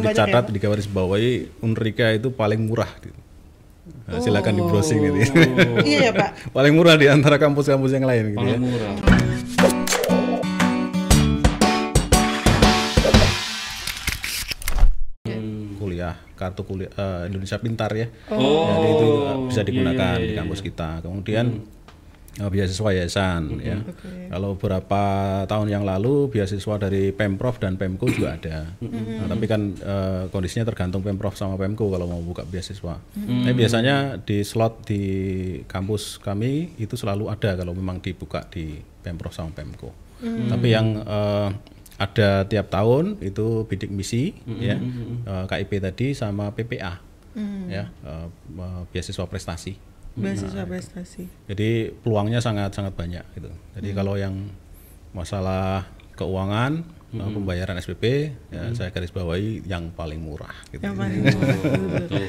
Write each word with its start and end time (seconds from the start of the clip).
banyak 0.00 0.14
dicatat 0.14 0.44
ya, 0.46 0.52
di 0.54 0.58
garis 0.62 0.88
bawahi 0.88 1.32
Unrika 1.62 2.14
itu 2.14 2.30
paling 2.30 2.64
murah 2.64 2.88
gitu. 3.02 3.18
Nah, 4.08 4.20
silakan 4.20 4.54
di 4.56 4.62
browsing 4.64 4.98
gitu. 5.00 5.16
ya. 5.22 5.28
Iya 5.84 5.98
ya 6.08 6.12
Pak. 6.12 6.30
paling 6.56 6.72
murah 6.76 6.96
di 6.96 7.06
antara 7.08 7.36
kampus-kampus 7.36 7.92
yang 7.92 8.04
lain 8.08 8.36
gitu 8.36 8.44
ya. 8.44 8.56
Paling 8.56 8.64
murah. 8.64 8.92
Kuliah, 15.76 16.14
kartu 16.36 16.62
kuliah 16.64 16.92
eh, 16.92 17.20
Indonesia 17.32 17.56
Pintar 17.60 17.90
ya. 17.96 18.06
Oh, 18.32 18.68
Jadi 18.68 18.88
itu 18.92 19.08
uh, 19.24 19.36
bisa 19.48 19.60
iya, 19.64 19.68
digunakan 19.68 20.16
iya, 20.16 20.24
di 20.24 20.32
iya. 20.32 20.38
kampus 20.40 20.60
kita. 20.60 20.88
Kemudian 21.00 21.46
uh, 22.40 22.50
beasiswa 22.50 22.90
yayasan 22.94 23.42
ya. 23.60 23.78
Kalau 24.30 24.54
beberapa 24.54 25.02
tahun 25.44 25.68
yang 25.68 25.84
lalu 25.84 26.30
beasiswa 26.30 26.74
dari 26.78 27.10
Pemprov 27.10 27.58
dan 27.58 27.76
Pemko 27.76 28.08
juga 28.08 28.38
ada. 28.38 28.72
Nah, 28.80 29.26
tapi 29.26 29.44
kan 29.50 29.74
uh, 29.82 30.30
kondisinya 30.30 30.66
tergantung 30.68 31.02
Pemprov 31.02 31.34
sama 31.34 31.58
Pemko 31.58 31.90
kalau 31.90 32.06
mau 32.06 32.22
buka 32.22 32.46
beasiswa. 32.46 32.98
Tapi 33.14 33.54
biasanya 33.54 34.22
di 34.22 34.42
slot 34.46 34.86
di 34.88 35.02
kampus 35.66 36.22
kami 36.22 36.78
itu 36.78 36.94
selalu 36.94 37.30
ada 37.30 37.58
kalau 37.58 37.74
memang 37.74 37.98
dibuka 37.98 38.46
di 38.48 38.78
Pemprov 39.02 39.34
sama 39.34 39.50
Pemko. 39.52 39.90
Tapi 40.22 40.68
yang 40.74 41.02
uh, 41.06 41.50
ada 41.98 42.46
tiap 42.46 42.70
tahun 42.70 43.18
itu 43.18 43.66
bidik 43.66 43.90
misi 43.90 44.30
ya 44.62 44.78
uh, 45.26 45.44
KIP 45.50 45.82
tadi 45.82 46.14
sama 46.14 46.54
PPA 46.54 47.02
ya 47.66 47.90
uh, 48.06 48.30
uh, 48.58 48.82
beasiswa 48.90 49.26
prestasi. 49.26 49.74
Beasiswa 50.18 50.64
prestasi. 50.64 51.22
Jadi 51.46 51.68
peluangnya 51.96 52.38
sangat 52.38 52.70
sangat 52.70 52.92
banyak 52.92 53.24
gitu. 53.32 53.50
Jadi 53.74 53.88
kalau 53.92 54.14
yang 54.14 54.34
masalah 55.10 55.86
keuangan, 56.12 56.82
uh, 57.10 57.30
pembayaran 57.30 57.78
SPP, 57.78 58.04
ya 58.50 58.68
saya 58.72 58.90
garis 58.90 59.08
bawahi 59.08 59.62
yang 59.64 59.88
paling 59.90 60.18
murah. 60.18 60.52
Gitu. 60.68 60.82
Yang 60.82 60.94
paling 60.94 61.20
Betul. 61.88 62.24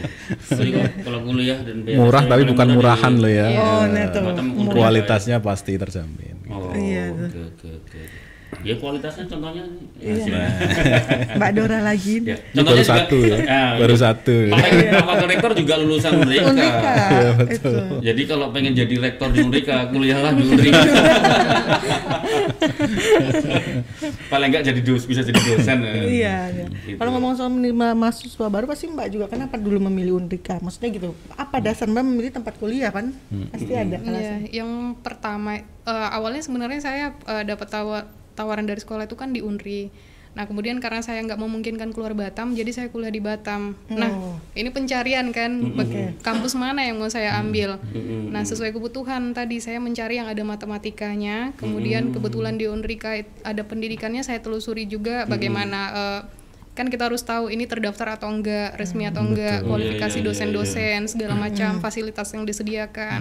Jadi 0.47 0.70
kalau- 0.71 0.94
kalau 1.03 1.20
kuliah 1.25 1.59
dan 1.59 1.78
beasiswa 1.81 2.00
Murah 2.00 2.23
tapi 2.23 2.44
bukan 2.45 2.67
murah 2.69 2.78
murahan 2.95 3.13
di- 3.13 3.19
loh 3.19 3.31
ya. 3.31 3.47
Oh, 3.52 3.83
nah 3.86 4.06
tuh. 4.08 4.22
Unrika 4.31 4.75
Kualitasnya 4.75 5.38
pasti 5.39 5.73
terjamin. 5.75 6.38
ya. 6.45 6.53
Oh, 6.53 6.72
Iya, 6.72 7.03
oke 7.11 7.39
oke 7.50 7.67
oke. 7.75 8.02
Ya 8.59 8.75
kualitasnya 8.75 9.23
contohnya 9.25 9.64
Iya. 9.95 10.14
hasilnya. 10.16 10.50
Mbak 11.33 11.52
Dora 11.53 11.80
lagi. 11.81 12.16
Ya, 12.23 12.36
Ini 12.50 12.59
baru 12.59 12.81
satu 12.81 13.17
ya, 13.19 13.38
Ah, 13.45 13.72
baru 13.78 13.95
satu. 13.95 14.36
Paling 14.47 14.78
wakil 15.00 15.28
rektor 15.30 15.52
juga 15.53 15.73
lulusan 15.78 16.11
Unrika. 16.17 16.50
Unrika. 16.50 16.94
Itu. 17.47 17.72
Jadi 18.02 18.22
kalau 18.25 18.50
pengen 18.50 18.73
jadi 18.73 18.95
rektor 18.97 19.30
di 19.30 19.39
Unrika, 19.39 19.88
kuliahlah 19.88 20.33
di 20.33 20.44
Unrika. 20.45 20.81
Paling 24.30 24.47
enggak 24.50 24.63
jadi 24.66 24.81
dos, 24.81 25.03
bisa 25.03 25.22
jadi 25.22 25.39
dosen. 25.39 25.78
ya. 25.80 25.94
Iya, 25.95 26.38
iya. 26.50 26.66
Gitu. 26.84 26.97
Kalau 26.97 27.11
ngomong 27.11 27.34
soal 27.36 27.50
menerima 27.50 27.94
mahasiswa 27.94 28.47
baru 28.47 28.66
pasti 28.66 28.88
Mbak 28.88 29.08
juga 29.09 29.25
kenapa 29.28 29.56
dulu 29.56 29.80
memilih 29.84 30.17
Unrika? 30.17 30.58
Maksudnya 30.59 30.89
gitu. 30.91 31.09
Apa 31.34 31.59
dasar 31.59 31.86
Mbak 31.86 32.03
memilih 32.03 32.31
tempat 32.34 32.53
kuliah 32.56 32.89
kan? 32.89 33.13
Pasti 33.50 33.72
ada 33.72 33.95
Iya, 33.95 34.00
alasan. 34.02 34.39
yang 34.50 34.69
pertama 34.97 35.59
eh, 35.59 36.09
awalnya 36.11 36.41
sebenarnya 36.41 36.80
saya 36.80 37.06
eh, 37.16 37.44
dapat 37.44 37.67
tawa- 37.67 38.08
tawaran 38.39 38.63
dari 38.63 38.79
sekolah 38.79 39.03
itu 39.03 39.13
kan 39.13 39.35
di 39.35 39.43
Unri. 39.43 39.91
Nah 40.29 40.45
kemudian 40.45 40.77
karena 40.77 41.01
saya 41.01 41.19
nggak 41.19 41.35
memungkinkan 41.35 41.89
keluar 41.89 42.13
Batam, 42.13 42.53
jadi 42.53 42.69
saya 42.69 42.87
kuliah 42.87 43.09
di 43.09 43.19
Batam. 43.19 43.73
Nah 43.89 44.07
Oh. 44.09 44.37
ini 44.53 44.69
pencarian 44.69 45.33
kan, 45.33 45.73
bag- 45.73 46.21
kampus 46.21 46.53
mana 46.53 46.85
yang 46.85 46.95
mau 46.95 47.09
saya 47.09 47.35
ambil. 47.35 47.81
Nah 48.29 48.45
sesuai 48.45 48.71
kebutuhan 48.71 49.33
tadi 49.33 49.57
saya 49.57 49.81
mencari 49.81 50.15
yang 50.15 50.29
ada 50.29 50.39
matematikanya, 50.45 51.51
kemudian 51.57 52.13
kebetulan 52.13 52.55
di 52.55 52.69
Unrika 52.69 53.17
it- 53.17 53.27
ada 53.41 53.65
pendidikannya, 53.65 54.21
saya 54.21 54.39
telusuri 54.39 54.85
juga 54.85 55.25
bagaimana. 55.25 55.79
eh, 55.91 56.21
kan 56.80 56.88
kita 56.88 57.11
harus 57.11 57.19
tahu 57.22 57.52
ini 57.52 57.67
terdaftar 57.67 58.16
atau 58.16 58.31
enggak, 58.31 58.80
resmi 58.80 59.03
atau 59.03 59.19
enggak, 59.19 59.67
kualifikasi 59.67 59.99
Iya, 59.99 60.16
iya, 60.16 60.23
iya, 60.23 60.27
dosen-dosen, 60.31 60.99
segala 61.11 61.35
macam 61.35 61.83
fasilitas 61.83 62.31
yang 62.31 62.47
disediakan. 62.47 63.19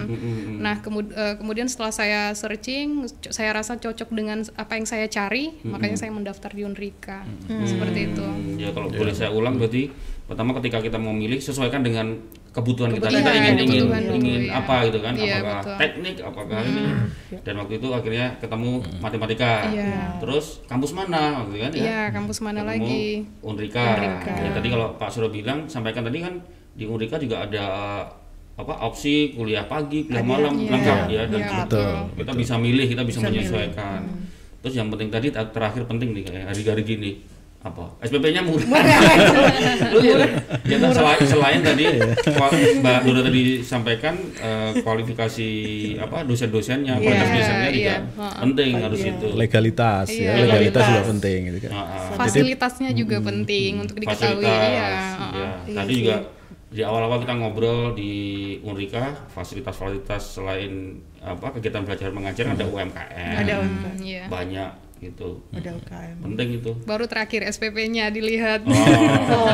Nah, 0.57 0.79
kemud- 0.79 1.11
eh, 1.11 1.35
kemudian 1.35 1.67
setelah 1.67 1.91
saya 1.91 2.21
searching, 2.31 3.03
saya 3.27 3.51
rasa 3.51 3.75
cocok 3.75 4.07
dengan 4.09 4.47
apa 4.55 4.79
yang 4.79 4.87
saya 4.87 5.05
cari, 5.05 5.59
makanya 5.61 5.99
saya 5.99 6.09
mendaftar 6.09 6.55
di 6.55 6.63
Unrika. 6.63 7.27
Seperti 7.67 7.99
itu. 8.07 8.23
Hmm, 8.23 8.55
Ya 8.55 8.71
kalau 8.71 8.87
boleh 8.87 9.11
saya 9.11 9.27
ulang 9.29 9.59
berarti 9.59 9.91
pertama 10.23 10.55
ketika 10.55 10.79
kita 10.79 10.95
mau 10.95 11.11
milih 11.11 11.41
sesuaikan 11.41 11.83
dengan 11.83 12.15
kebutuhan 12.49 12.89
kita 12.91 13.05
Kebutuhan, 13.05 13.21
kita 13.21 13.31
ingin 13.31 13.53
ingin 13.55 13.67
kebutuhan 13.79 14.01
dulu, 14.01 14.15
ingin 14.17 14.41
ya. 14.41 14.51
apa 14.55 14.75
gitu 14.83 14.99
kan 14.99 15.13
Iya, 15.13 15.35
apakah 15.35 15.59
betul. 15.59 15.75
teknik 15.77 16.15
apakah 16.19 16.59
ini 16.61 16.83
dan 17.39 17.53
waktu 17.55 17.73
itu 17.77 17.87
akhirnya 17.89 18.25
ketemu 18.37 18.71
matematika 18.97 19.51
Iya. 19.69 19.93
terus 20.17 20.45
kampus 20.65 20.91
mana 20.91 21.23
gitu 21.45 21.57
kan 21.59 21.71
ya 21.71 21.81
Iya, 21.81 22.01
kampus 22.09 22.37
mana 22.39 22.59
Ketemu 22.59 22.71
lagi? 22.73 23.03
Unrika. 23.41 23.85
Unrika. 23.95 24.33
Ya, 24.35 24.49
tadi 24.51 24.67
kalau 24.67 24.87
Pak 24.95 25.09
Suro 25.09 25.29
bilang 25.29 25.59
sampaikan 25.65 26.01
tadi 26.01 26.19
kan 26.19 26.33
di 26.71 26.83
Unrika 26.83 27.15
juga 27.15 27.43
ada 27.43 27.65
apa 28.55 28.73
opsi 28.83 29.31
kuliah 29.31 29.63
pagi, 29.63 30.03
kuliah 30.03 30.19
malam 30.21 30.51
Iya. 30.53 30.69
lengkap 30.69 30.99
ya 31.07 31.21
dan 31.25 31.39
Iya, 31.39 31.57
Betul. 31.63 31.91
kita 32.17 32.31
bisa 32.33 32.53
milih, 32.55 32.85
kita 32.87 33.03
bisa, 33.03 33.19
menyesuaikan. 33.23 34.01
Terus 34.59 34.75
yang 34.75 34.89
penting 34.89 35.07
tadi 35.07 35.27
ter- 35.29 35.47
terakhir 35.49 35.85
penting 35.85 36.11
nih 36.11 36.23
kayak 36.25 36.45
hari-hari 36.49 36.83
gini 36.83 37.11
apa 37.59 37.91
SPP-nya 37.99 38.39
murah. 38.39 38.63
Lu 39.91 39.99
ya, 40.05 40.15
ya 40.63 40.77
kan, 40.77 40.89
selain, 40.89 41.19
selain 41.21 41.59
tadi 41.59 41.85
kual- 42.23 42.55
Mbak 42.79 42.97
Dora 43.03 43.21
tadi 43.21 43.41
sampaikan 43.61 44.15
eh, 44.33 44.71
kualifikasi 44.79 45.49
apa 45.99 46.23
dosen-dosennya, 46.23 46.95
Iya, 46.95 47.03
kualitas 47.03 47.29
dosennya 47.29 47.69
juga 47.69 47.95
iya. 47.99 48.31
penting 48.37 48.71
harus 48.77 49.01
itu. 49.01 49.27
Legalitas 49.33 50.07
Iya, 50.07 50.23
ya, 50.25 50.33
legalitas 50.41 50.81
juga 50.81 50.87
legalitas. 50.93 51.11
penting 51.11 51.39
gitu 51.45 51.59
kan. 51.59 51.71
Fasilitasnya 52.15 52.89
juga 52.93 53.17
penting 53.19 53.71
untuk 53.77 53.95
diketahui. 53.97 54.39
fasilitas 54.39 54.63
Iya, 54.63 54.79
ya. 54.79 54.89
heeh. 55.19 55.51
tadi 55.75 55.93
juga 55.97 56.15
di 56.69 56.81
awal-awal 56.81 57.17
kita 57.19 57.33
ngobrol 57.33 57.91
di 57.91 58.13
Unrika 58.61 59.25
fasilitas-fasilitas 59.27 60.21
selain 60.31 60.95
apa 61.19 61.51
kegiatan 61.51 61.81
belajar 61.81 62.07
mengajar 62.09 62.45
ada 62.47 62.61
UMKM 62.63 63.35
Ada 63.37 63.53
Hmm, 63.57 63.97
iya. 63.99 64.23
banyak 64.27 64.69
gitu 64.99 65.39
Ada 65.49 65.71
UKM. 65.73 66.15
penting 66.21 66.49
itu 66.55 66.71
Baru 66.83 67.05
terakhir 67.05 67.41
SPP-nya 67.45 68.07
dilihat. 68.09 68.61
oh, 68.63 69.47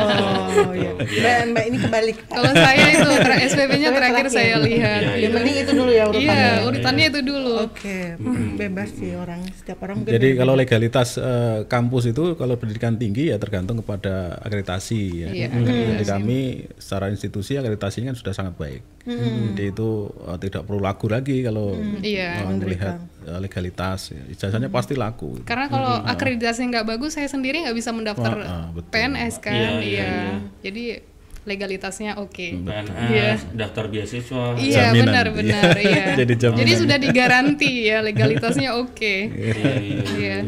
Oh, 0.58 0.72
iya. 0.72 0.90
Iya. 0.98 1.22
Mbak, 1.22 1.38
Mbak 1.48 1.64
ini 1.64 1.76
kebalik. 1.78 2.16
Kalau 2.26 2.52
saya 2.52 2.84
itu 2.90 3.08
ter- 3.16 3.40
SPP-nya 3.46 3.90
terakhir 3.90 4.26
terakhir. 4.26 4.34
saya 4.34 4.56
lihat. 4.58 5.00
Iya, 5.02 5.12
Yang 5.20 5.32
penting 5.34 5.54
itu 5.56 5.72
dulu 5.72 5.90
ya 5.90 6.04
urutannya. 6.06 6.34
Iya, 6.34 6.64
urutannya 6.64 7.04
itu 7.06 7.20
dulu. 7.22 7.52
Oke, 7.62 7.98
bebas 8.56 8.88
sih 8.90 9.12
orang 9.12 9.40
setiap 9.52 9.78
orang 9.80 9.96
Jadi 10.02 10.28
kalau 10.34 10.54
legalitas 10.54 11.08
eh, 11.16 11.58
kampus 11.66 12.04
itu 12.08 12.34
kalau 12.34 12.56
pendidikan 12.56 12.94
tinggi 12.94 13.28
ya 13.28 13.36
tergantung 13.36 13.78
kepada 13.78 14.14
akreditasi 14.40 15.00
ya. 15.16 15.28
Iya, 15.30 15.46
Jadi 15.94 16.04
kami 16.04 16.38
secara 16.76 17.06
institusi 17.08 17.54
akreditasinya 17.54 18.10
kan 18.10 18.16
sudah 18.16 18.34
sangat 18.34 18.54
baik. 18.56 18.82
Jadi 19.06 19.64
itu 19.64 19.88
eh, 20.24 20.38
tidak 20.40 20.64
perlu 20.64 20.80
laku 20.80 21.06
lagi 21.06 21.40
kalau 21.40 21.76
Iya. 22.00 22.42
eh, 22.42 22.56
melihat 22.56 22.98
legalitas. 23.36 24.10
Ya. 24.10 24.22
Ijazahnya 24.26 24.68
pasti 24.68 24.94
laku. 24.94 25.42
Karena 25.42 25.66
kalau 25.66 26.00
akreditasinya 26.02 26.78
nggak 26.78 26.86
bagus, 26.88 27.14
saya 27.14 27.26
sendiri 27.26 27.62
nggak 27.62 27.74
bisa 27.74 27.90
mendaftar 27.90 28.34
Ah, 28.38 28.46
ah, 28.46 28.66
betul. 28.70 28.90
PNS 28.90 29.34
kan. 29.38 29.52
Iya, 29.52 29.68
Iya, 29.68 29.80
iya, 29.82 30.06
iya. 30.06 30.34
Jadi 30.62 30.84
legalitasnya 31.42 32.18
oke. 32.18 32.48
PNS 32.58 33.06
Iya. 33.06 33.30
daftar 33.54 33.86
beasiswa 33.86 34.44
Iya 34.54 34.90
Jaminan, 34.90 35.06
benar-benar 35.06 35.62
iya. 35.78 35.84
iya. 35.94 36.04
Jadi 36.16 36.34
jaminan. 36.36 36.74
sudah 36.74 36.98
digaranti 36.98 37.72
ya 37.86 37.98
legalitasnya 38.02 38.70
oke. 38.74 39.14
iya, 39.30 39.54
iya, 39.54 39.74
iya, 39.78 40.02
Iya. 40.18 40.38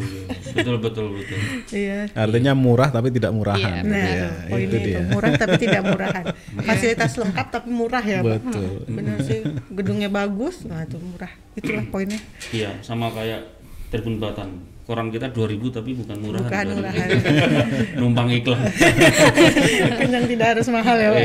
Betul 0.51 0.77
betul 0.79 1.07
betul 1.13 1.39
Iya. 1.71 2.09
Artinya 2.13 2.53
murah 2.53 2.89
tapi 2.89 3.09
tidak 3.09 3.31
Iya, 3.31 3.37
murahan. 3.37 3.83
gitu 3.83 3.91
Nah, 3.91 4.09
ya. 4.09 4.29
itu 4.49 4.57
itu, 4.59 4.77
dia. 4.83 5.01
murah 5.05 5.33
tapi 5.35 5.57
tidak 5.59 5.83
murahan. 5.85 6.25
Fasilitas 6.67 7.13
lengkap 7.15 7.47
tapi 7.51 7.69
murah 7.69 8.01
ya. 8.01 8.21
Betul. 8.21 8.85
Benar 8.87 9.17
sih, 9.21 9.41
gedungnya 9.69 10.09
bagus, 10.09 10.65
nah 10.65 10.83
itu 10.83 10.97
murah. 10.97 11.33
Itulah 11.53 11.85
poinnya. 11.87 12.21
iya 12.49 12.71
sama 12.81 13.11
kayak 13.11 13.45
Tribun 13.89 14.17
Batan 14.17 14.63
koran 14.89 15.13
kita 15.13 15.29
2000 15.29 15.69
tapi 15.71 15.93
bukan 15.93 16.17
murahan 16.17 16.49
Bukan 16.49 16.65
2000. 16.65 16.81
murahan. 16.81 17.09
numpang 18.01 18.29
iklan 18.33 18.57
kenyang 20.01 20.25
tidak 20.27 20.47
harus 20.51 20.69
mahal 20.69 20.97
ya, 20.97 21.09
Pak. 21.11 21.21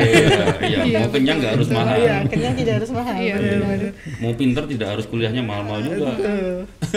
iya, 0.61 0.77
iya. 0.83 0.99
mau 0.99 1.09
kenyang 1.09 1.37
nggak 1.39 1.53
harus 1.55 1.69
mahal 1.69 1.95
Iya, 1.95 2.15
kenyang 2.27 2.53
tidak 2.53 2.73
harus 2.75 2.91
mahal. 2.91 3.15
Iya, 3.15 3.33
benar-benar. 3.37 3.91
mau 4.19 4.33
pinter 4.33 4.63
tidak 4.67 4.87
harus 4.89 5.05
kuliahnya 5.07 5.41
mahal-mahal 5.41 5.79
juga. 5.81 6.11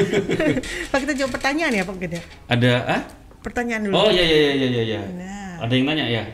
Pak 0.91 0.99
kita 1.01 1.13
jawab 1.15 1.31
pertanyaan 1.33 1.73
ya, 1.73 1.83
Pak 1.83 1.97
Gede. 1.99 2.19
ada 2.47 2.73
ah 2.85 3.03
Pertanyaan 3.39 3.83
dulu. 3.85 3.95
oh 3.97 4.11
iya 4.11 4.25
iya 4.25 4.39
iya 4.53 4.67
iya 4.67 4.83
iya 4.85 5.01
Nah. 5.07 5.63
ada 5.63 5.73
yang 5.73 5.87
nanya 5.87 6.05
ya 6.05 6.25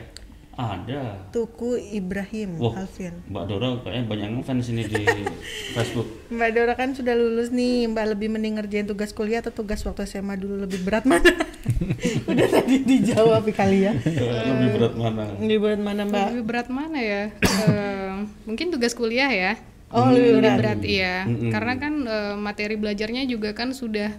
ada 0.53 1.17
Tuku 1.33 1.81
Ibrahim 1.91 2.61
Wah, 2.61 2.85
Alfian. 2.85 3.25
Mbak 3.25 3.43
Dora 3.49 3.67
kayaknya 3.81 4.03
banyak 4.05 4.29
ngefans 4.37 4.69
ini 4.69 4.83
di 4.85 5.01
Facebook. 5.75 6.05
Mbak 6.29 6.49
Dora 6.53 6.73
kan 6.73 6.93
sudah 6.93 7.17
lulus 7.17 7.49
nih, 7.49 7.89
Mbak 7.89 8.05
lebih 8.13 8.27
mending 8.29 8.61
ngerjain 8.61 8.85
tugas 8.85 9.11
kuliah 9.11 9.41
atau 9.41 9.49
tugas 9.49 9.81
waktu 9.81 10.05
SMA 10.05 10.37
dulu 10.37 10.61
lebih 10.61 10.85
berat 10.85 11.09
mana? 11.09 11.25
Udah 12.29 12.47
tadi 12.47 12.85
dijawab 12.85 13.49
kali 13.49 13.87
ya. 13.87 13.93
Lebih 14.53 14.69
berat 14.75 14.93
mana? 14.93 15.23
Lebih 15.39 15.59
berat 15.59 15.81
mana 15.81 16.01
Mbak? 16.05 16.25
Lebih 16.29 16.45
berat 16.45 16.67
mana 16.69 16.99
ya? 16.99 17.23
Eh, 17.41 18.11
mungkin 18.45 18.69
tugas 18.69 18.93
kuliah 18.93 19.31
ya. 19.31 19.53
Oh 19.89 20.09
lebih 20.09 20.37
Lebih 20.37 20.41
berat. 20.41 20.57
berat 20.59 20.81
iya. 20.83 21.15
Karena 21.49 21.73
kan 21.77 21.93
eh, 22.03 22.35
materi 22.35 22.75
belajarnya 22.77 23.25
juga 23.25 23.53
kan 23.53 23.73
sudah 23.73 24.09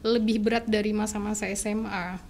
lebih 0.00 0.40
berat 0.40 0.64
dari 0.64 0.92
masa-masa 0.92 1.48
SMA. 1.52 2.20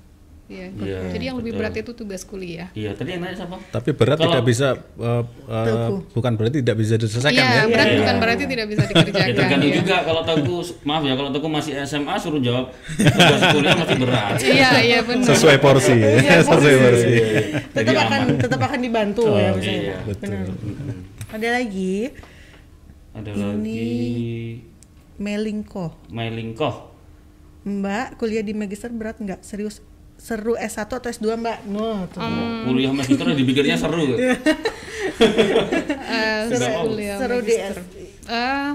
Iya. 0.48 0.72
Iya, 0.74 0.98
Jadi 1.12 1.24
yang 1.28 1.36
lebih 1.36 1.52
betul. 1.52 1.60
berat 1.60 1.74
itu 1.76 1.92
tugas 1.92 2.24
kuliah. 2.24 2.72
Iya, 2.72 2.96
tadi 2.96 3.12
yang 3.12 3.20
nanya 3.20 3.36
siapa? 3.36 3.60
Tapi 3.68 3.92
berat 3.92 4.16
Kalau- 4.16 4.32
tidak 4.32 4.44
bisa 4.48 4.68
uh, 4.96 5.20
uh, 5.44 6.00
bukan 6.10 6.32
berarti 6.34 6.64
tidak 6.64 6.76
bisa 6.80 6.96
diselesaikan 6.96 7.36
Iya, 7.36 7.44
ya. 7.44 7.62
berat 7.68 7.86
Iya. 7.86 7.98
bukan 8.00 8.16
berarti 8.16 8.44
tidak 8.48 8.66
bisa 8.66 8.82
dikerjakan. 8.82 9.28
Ya 9.28 9.36
tergantung 9.36 9.68
ya. 9.68 9.76
juga 9.76 9.96
kalau 10.02 10.22
Teguh 10.24 10.60
maaf 10.82 11.02
ya 11.04 11.14
kalau 11.14 11.30
Teguh 11.30 11.50
masih 11.52 11.72
SMA 11.84 12.14
suruh 12.16 12.40
jawab 12.40 12.72
tugas 12.96 13.42
kuliah 13.52 13.74
masih 13.76 13.96
berat. 14.00 14.32
Iya, 14.40 14.70
iya 14.80 14.98
benar. 15.04 15.26
Sesuai 15.28 15.56
porsi 15.60 15.92
ya. 15.94 16.10
Sesuai 16.40 16.76
porsi. 16.80 17.12
tetap 17.68 17.84
Jadi 17.84 17.98
akan 18.00 18.20
aman. 18.24 18.40
tetap 18.40 18.60
akan 18.62 18.78
dibantu 18.80 19.24
ya 19.30 19.50
misalnya. 19.52 19.82
Iya, 19.84 19.96
Benar. 20.16 20.44
Mm-mm. 20.48 20.96
Ada 21.28 21.48
lagi 21.54 21.94
Ada 23.12 23.30
lagi 23.36 23.88
Melingko. 25.18 25.86
Mailingkoh. 26.08 26.74
Mbak, 27.68 28.16
kuliah 28.16 28.40
di 28.40 28.54
magister 28.54 28.88
berat 28.88 29.18
nggak? 29.18 29.42
Serius 29.42 29.82
seru 30.18 30.52
S1 30.54 30.84
atau 30.84 30.98
S2, 31.00 31.38
Mbak? 31.38 31.58
No, 31.70 32.04
tuh. 32.10 32.20
Kuliah 32.66 32.92
magister 32.92 33.26
dipikirnya 33.32 33.78
seru. 33.78 34.12
Eh, 35.18 36.40
Seru- 36.52 36.84
kuliah 36.84 37.16
seru 37.16 37.38
di 37.40 37.54
magister. 37.54 37.80
Eh, 38.28 38.70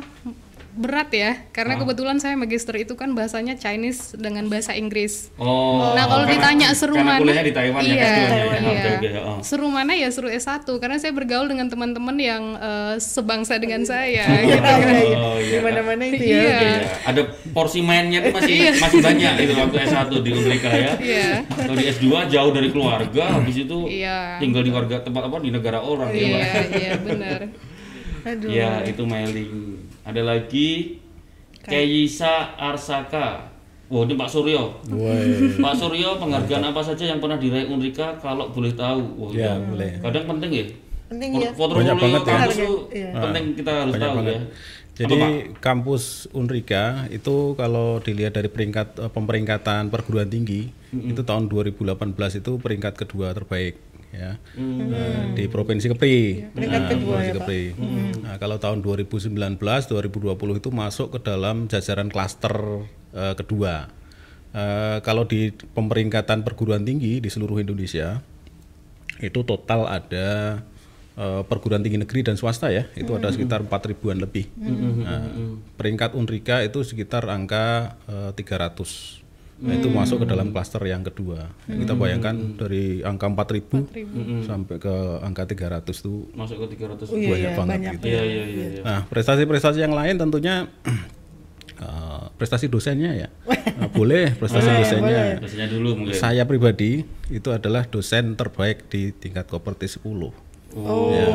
berat 0.73 1.13
ya, 1.13 1.37
karena 1.53 1.77
kebetulan 1.77 2.17
saya 2.17 2.33
magister 2.33 2.73
itu 2.73 2.97
kan 2.97 3.13
bahasanya 3.13 3.53
Chinese 3.53 4.17
dengan 4.17 4.49
bahasa 4.49 4.73
Inggris. 4.73 5.29
Oh. 5.37 5.93
nah 5.93 6.09
kalau 6.09 6.25
karena- 6.25 6.33
ditanya 6.41 6.67
seru 6.73 6.97
karena 6.97 7.21
mana? 7.21 7.41
di 7.45 7.53
Taiwan 7.53 7.81
ya 7.81 7.93
iya, 7.93 8.03
S2-nya 8.03 8.25
ya. 8.25 8.43
iya. 8.43 8.69
Oke, 8.73 8.89
oke, 8.97 9.09
oh. 9.21 9.37
Seru 9.45 9.67
mana 9.69 9.93
ya 9.93 10.09
seru 10.09 10.27
S1 10.27 10.65
karena 10.81 10.97
saya 10.97 11.13
bergaul 11.13 11.45
dengan 11.45 11.69
teman-teman 11.69 12.17
yang 12.17 12.43
eh, 12.57 12.95
sebangsa 12.97 13.61
dengan 13.61 13.85
saya 13.85 14.25
gitu 14.41 14.57
kan. 14.57 14.79
Oh, 15.13 15.37
iya. 15.37 15.51
Di 15.53 15.59
mana-mana 15.61 16.03
itu 16.09 16.23
ya. 16.25 16.37
Iya. 16.41 16.57
Iya, 16.57 16.75
ada 17.05 17.21
porsi 17.53 17.79
mainnya 17.85 18.25
tuh 18.25 18.33
masih 18.33 18.55
masih 18.81 18.99
banyak 18.99 19.33
itu 19.45 19.53
waktu 19.53 19.77
S1 19.85 20.09
di 20.19 20.29
Unrika 20.33 20.71
ya. 20.73 20.91
Iya. 20.97 21.29
Kalau 21.47 21.75
di 21.75 21.85
S2 21.85 22.05
jauh 22.33 22.51
dari 22.51 22.69
keluarga, 22.73 23.23
habis 23.37 23.55
itu 23.55 23.77
Iya. 23.85 24.41
tinggal 24.41 24.65
di 24.65 24.71
warga 24.73 24.99
tempat 24.99 25.29
apa 25.29 25.37
di 25.37 25.53
negara 25.53 25.79
orang 25.79 26.09
ya, 26.09 26.25
Mbak. 26.25 26.41
Iya, 26.41 26.53
iya 26.73 26.91
benar. 26.97 27.39
Aduh. 28.23 28.49
Ya, 28.49 28.83
itu 28.83 29.03
mailing. 29.03 29.77
Ada 30.01 30.21
lagi 30.21 30.99
Kayisa 31.59 32.55
Arsaka. 32.55 33.51
Wah, 33.87 34.03
ini 34.03 34.15
Pak 34.15 34.25
Suryo. 34.25 34.79
Woi. 34.89 35.53
Pak 35.55 35.75
Suryo, 35.75 36.17
penghargaan 36.17 36.65
apa 36.65 36.81
saja 36.81 37.05
yang 37.05 37.19
pernah 37.19 37.37
diraih 37.37 37.67
Unrika 37.67 38.17
kalau 38.17 38.49
boleh 38.49 38.73
tahu? 38.73 39.01
Wah, 39.17 39.29
Ya, 39.31 39.53
iya. 39.53 39.61
boleh. 39.61 39.91
Kadang 40.01 40.25
penting 40.27 40.51
ya. 40.51 40.65
Penting 41.07 41.29
ya. 41.37 41.49
Portofolio 41.53 41.93
Banyak 41.93 41.97
banget 42.01 42.21
ya. 42.21 42.31
kampus 42.33 42.57
Iya. 42.89 43.09
penting 43.13 43.43
kita 43.53 43.71
harus 43.77 43.93
Banyak 43.93 44.03
tahu 44.03 44.15
banget. 44.17 44.33
ya. 44.33 44.41
Jadi 44.93 45.09
Apa, 45.11 45.25
Pak? 45.25 45.31
kampus 45.59 46.03
Unrika 46.31 46.83
itu 47.09 47.35
kalau 47.53 47.97
dilihat 47.97 48.33
dari 48.33 48.45
peringkat 48.45 48.87
eh, 48.99 49.09
pemeringkatan 49.09 49.89
perguruan 49.89 50.27
tinggi 50.27 50.69
itu 50.91 51.21
tahun 51.23 51.49
2018 51.49 52.13
itu 52.35 52.51
peringkat 52.55 52.93
kedua 52.95 53.33
terbaik 53.33 53.77
ya. 54.13 54.37
Eh, 54.55 55.21
di 55.33 55.43
provinsi 55.49 55.89
Kepri. 55.89 56.45
Peringkat 56.53 56.81
Nah, 56.85 56.89
kedua 56.93 57.09
provinsi 57.17 57.29
ya. 57.29 57.35
Kepri. 57.41 57.63
Nah, 58.21 58.35
kalau 58.37 58.57
tahun 58.61 58.79
2019 58.85 59.33
2020 59.89 60.61
itu 60.61 60.69
masuk 60.69 61.17
ke 61.17 61.19
dalam 61.25 61.65
jajaran 61.65 62.13
klaster 62.13 62.85
eh, 63.17 63.33
kedua. 63.33 63.89
Eh, 64.53 64.97
kalau 65.01 65.25
di 65.25 65.49
pemeringkatan 65.49 66.45
perguruan 66.45 66.85
tinggi 66.85 67.17
di 67.17 67.29
seluruh 67.33 67.57
Indonesia 67.57 68.21
itu 69.17 69.41
total 69.41 69.89
ada 69.89 70.61
eh, 71.17 71.41
perguruan 71.49 71.81
tinggi 71.81 71.97
negeri 71.97 72.21
dan 72.21 72.37
swasta 72.37 72.69
ya. 72.69 72.85
Itu 72.93 73.17
ada 73.17 73.33
sekitar 73.33 73.65
4 73.65 73.89
ribuan 73.89 74.21
lebih. 74.21 74.45
Nah, 75.01 75.25
peringkat 75.73 76.13
Unrika 76.13 76.61
itu 76.61 76.85
sekitar 76.85 77.25
angka 77.25 77.97
eh, 78.05 78.31
300 78.37 79.22
nah, 79.55 79.73
itu 79.73 79.87
masuk 79.87 80.23
ke 80.23 80.27
dalam 80.27 80.49
klaster 80.49 80.81
yang 80.83 81.01
kedua 81.01 81.51
Ya, 81.65 81.75
kita 81.77 81.93
bayangkan 81.93 82.35
dari 82.55 83.01
angka 83.01 83.29
4000 83.29 84.43
sampai 84.43 84.75
ke 84.77 84.95
angka 85.19 85.43
300 85.45 85.85
itu 85.87 86.27
Masuk 86.33 86.65
ke 86.65 86.75
300. 86.75 87.05
Oh, 87.05 87.15
iya, 87.15 87.29
banyak 87.29 87.39
iya, 87.39 87.51
banget 87.53 87.77
banyak. 87.79 87.93
gitu. 87.95 88.05
Iya, 88.07 88.21
iya, 88.23 88.43
iya. 88.43 88.67
iya. 88.77 88.81
Nah, 88.83 88.99
prestasi-prestasi 89.07 89.79
yang 89.79 89.93
lain 89.93 90.15
tentunya 90.17 90.67
eh, 91.83 92.23
prestasi 92.35 92.67
dosennya 92.67 93.11
ya. 93.15 93.29
Nah, 93.73 93.89
boleh 93.89 94.37
prestasi 94.37 94.69
dosennya. 94.69 95.41
Biasanya 95.41 95.67
dulu 95.67 95.89
mungkin. 95.97 96.13
Saya 96.13 96.45
pribadi 96.45 97.01
itu 97.33 97.49
adalah 97.49 97.89
dosen 97.89 98.37
terbaik 98.37 98.85
di 98.85 99.09
tingkat 99.09 99.49
koperti 99.49 99.89
10. 99.89 100.03
Oh. 100.73 101.09
Ya. 101.09 101.25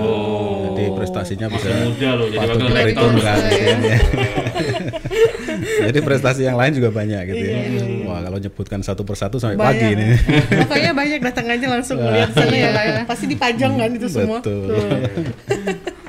Jadi 0.70 0.84
prestasinya 0.94 1.46
bisa 1.50 1.66
Masih 1.66 1.82
muda 1.90 2.10
loh, 2.14 2.26
jadi 2.30 2.46
wakil 2.46 2.68
rektor. 2.68 3.10
diperhitungkan. 3.10 3.38
ya. 3.42 3.98
Jadi 5.88 5.98
prestasi 6.00 6.46
yang 6.46 6.56
lain 6.56 6.72
juga 6.74 6.90
banyak 6.90 7.22
gitu 7.28 7.44
Iya, 7.44 7.58
ya. 7.68 7.84
Wah 8.08 8.20
kalau 8.22 8.38
nyebutkan 8.38 8.80
satu 8.80 9.02
persatu 9.02 9.36
sampai 9.36 9.58
pagi 9.58 9.92
Banyak. 9.92 9.98
nih. 9.98 10.10
Pokoknya 10.64 10.92
banyak 10.94 11.20
datang 11.22 11.46
aja 11.48 11.66
langsung 11.68 11.98
lihat 11.98 12.30
sana 12.32 12.54
ya, 12.54 12.68
Pak. 12.72 12.84
ya. 12.90 13.00
Pasti 13.04 13.24
dipajang 13.26 13.72
kan 13.76 13.90
itu 13.90 14.08
semua. 14.08 14.38
Betul. 14.40 14.66
Tuh. 14.70 15.24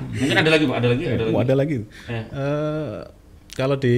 Mungkin 0.10 0.38
ada 0.38 0.50
lagi, 0.51 0.63
Pak. 0.68 0.75
Ada 0.80 0.88
lagi, 0.92 1.04
ada 1.06 1.24
lagi. 1.24 1.34
Oh, 1.36 1.42
ada 1.42 1.54
lagi. 1.56 1.75
Eh. 2.10 2.13
Eh, 2.13 2.98
kalau 3.56 3.75
di 3.75 3.98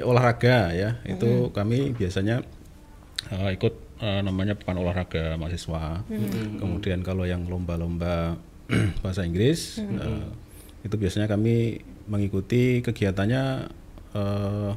olahraga 0.00 0.72
ya 0.72 0.90
itu 1.04 1.52
kami 1.52 1.92
biasanya 1.92 2.40
eh, 3.28 3.50
ikut 3.56 3.74
eh, 4.00 4.20
namanya 4.24 4.56
pekan 4.56 4.78
olahraga 4.80 5.36
mahasiswa. 5.36 6.00
Kemudian 6.58 7.04
kalau 7.04 7.28
yang 7.28 7.44
lomba-lomba 7.44 8.36
bahasa 9.04 9.22
Inggris 9.22 9.78
eh, 9.80 10.26
itu 10.82 10.94
biasanya 10.96 11.28
kami 11.28 11.78
mengikuti 12.08 12.82
kegiatannya 12.82 13.42
eh, 14.16 14.70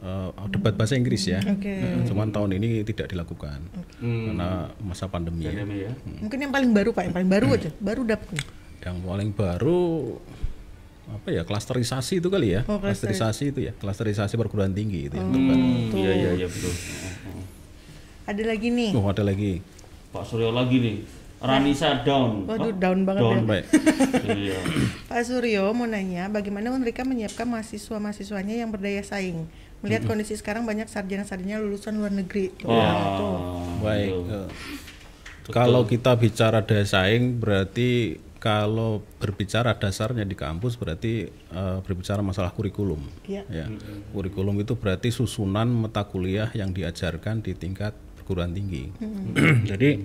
eh, 0.00 0.28
debat 0.48 0.72
bahasa 0.72 0.94
Inggris 0.94 1.24
ya. 1.24 1.40
Eh, 1.40 2.04
cuman 2.04 2.28
tahun 2.28 2.56
ini 2.56 2.82
tidak 2.82 3.08
dilakukan 3.08 3.60
Hmm. 3.98 4.32
karena 4.32 4.48
masa 4.78 5.06
pandemi. 5.06 5.44
ya. 5.44 5.52
Pandemi 5.52 5.76
ya. 5.84 5.92
Mungkin 6.18 6.38
yang 6.40 6.50
paling 6.50 6.70
baru 6.70 6.90
Pak, 6.90 7.02
yang 7.04 7.14
paling 7.14 7.30
baru 7.30 7.46
aja, 7.52 7.70
baru 7.76 8.02
dapat 8.02 8.28
nih. 8.32 8.44
Yang 8.80 8.96
paling 9.02 9.30
baru 9.30 9.80
apa 11.10 11.28
ya 11.28 11.42
klasterisasi 11.42 12.22
itu 12.22 12.30
kali 12.30 12.54
ya 12.54 12.62
Oh, 12.64 12.78
klasterisasi 12.78 13.50
itu 13.50 13.66
ya 13.66 13.74
klasterisasi 13.74 14.38
perguruan 14.38 14.70
tinggi 14.70 15.10
itu 15.10 15.14
yang 15.14 15.26
terbaru. 15.28 15.58
Hmm, 15.58 15.90
iya, 15.92 16.12
iya, 16.14 16.30
iya 16.38 16.46
betul. 16.46 16.70
Oh, 16.70 16.78
oh. 17.34 17.44
Ada 18.24 18.42
lagi 18.46 18.68
nih. 18.70 18.90
Oh 18.94 19.04
ada 19.04 19.22
lagi 19.22 19.58
Pak 20.10 20.22
Suryo 20.24 20.50
lagi 20.50 20.76
nih. 20.78 20.96
Ranisa 21.40 22.04
down. 22.04 22.44
Waduh, 22.44 22.68
Pak, 22.68 22.78
down 22.78 22.98
banget 23.02 23.22
down. 23.22 23.42
ya. 23.42 23.62
Iya. 24.44 24.58
Pak 25.08 25.20
Suryo 25.24 25.72
mau 25.72 25.88
nanya, 25.88 26.28
bagaimana 26.28 26.68
Unrika 26.68 27.00
menyiapkan 27.02 27.48
mahasiswa-mahasiswanya 27.48 28.60
yang 28.60 28.68
berdaya 28.68 29.00
saing? 29.00 29.48
Melihat 29.80 30.04
kondisi 30.04 30.36
sekarang 30.36 30.68
banyak 30.68 30.86
sarjana-sarjana 30.92 31.60
lulusan 31.64 31.96
luar 31.96 32.12
negeri. 32.12 32.52
Tuh, 32.52 32.68
Wah. 32.68 33.16
tuh. 33.16 33.36
baik. 33.80 34.10
betul. 34.12 34.44
Eh, 34.44 34.48
Kalau 35.50 35.82
kita 35.88 36.14
bicara 36.14 36.62
daya 36.62 36.86
saing 36.86 37.40
berarti 37.40 38.20
kalau 38.40 39.04
berbicara 39.20 39.76
dasarnya 39.76 40.24
di 40.24 40.32
kampus 40.32 40.80
berarti 40.80 41.28
eh, 41.28 41.78
berbicara 41.84 42.24
masalah 42.24 42.52
kurikulum. 42.52 43.00
Iya. 43.28 43.44
Ya. 43.48 43.66
Kurikulum 44.12 44.60
itu 44.60 44.76
berarti 44.76 45.12
susunan 45.12 45.68
mata 45.68 46.04
kuliah 46.08 46.48
yang 46.56 46.72
diajarkan 46.72 47.44
di 47.44 47.52
tingkat 47.56 47.92
perguruan 48.20 48.52
tinggi. 48.56 48.88
Jadi 49.70 50.00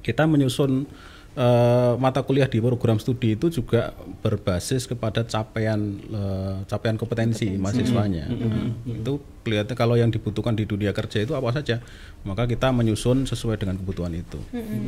kita 0.00 0.24
menyusun 0.24 0.88
eh, 1.36 1.92
mata 1.98 2.20
kuliah 2.26 2.50
di 2.50 2.58
program 2.58 2.98
studi 2.98 3.38
itu 3.38 3.50
juga 3.50 3.94
berbasis 4.22 4.86
kepada 4.90 5.22
capaian 5.26 5.78
eh, 6.00 6.56
capaian 6.66 6.96
kompetensi, 6.98 7.54
mahasiswanya. 7.54 8.26
Nah, 8.26 8.70
itu 8.86 9.22
kelihatan 9.46 9.74
kalau 9.78 9.94
yang 9.94 10.10
dibutuhkan 10.10 10.56
di 10.58 10.66
dunia 10.66 10.90
kerja 10.90 11.22
itu 11.22 11.32
apa 11.38 11.54
saja, 11.54 11.78
maka 12.26 12.46
kita 12.50 12.74
menyusun 12.74 13.26
sesuai 13.26 13.60
dengan 13.60 13.78
kebutuhan 13.78 14.14
itu. 14.14 14.38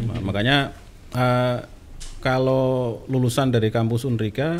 Nah, 0.08 0.20
makanya 0.22 0.74
eh, 1.14 1.58
kalau 2.22 3.02
lulusan 3.10 3.50
dari 3.50 3.74
kampus 3.74 4.06
Unrika 4.06 4.58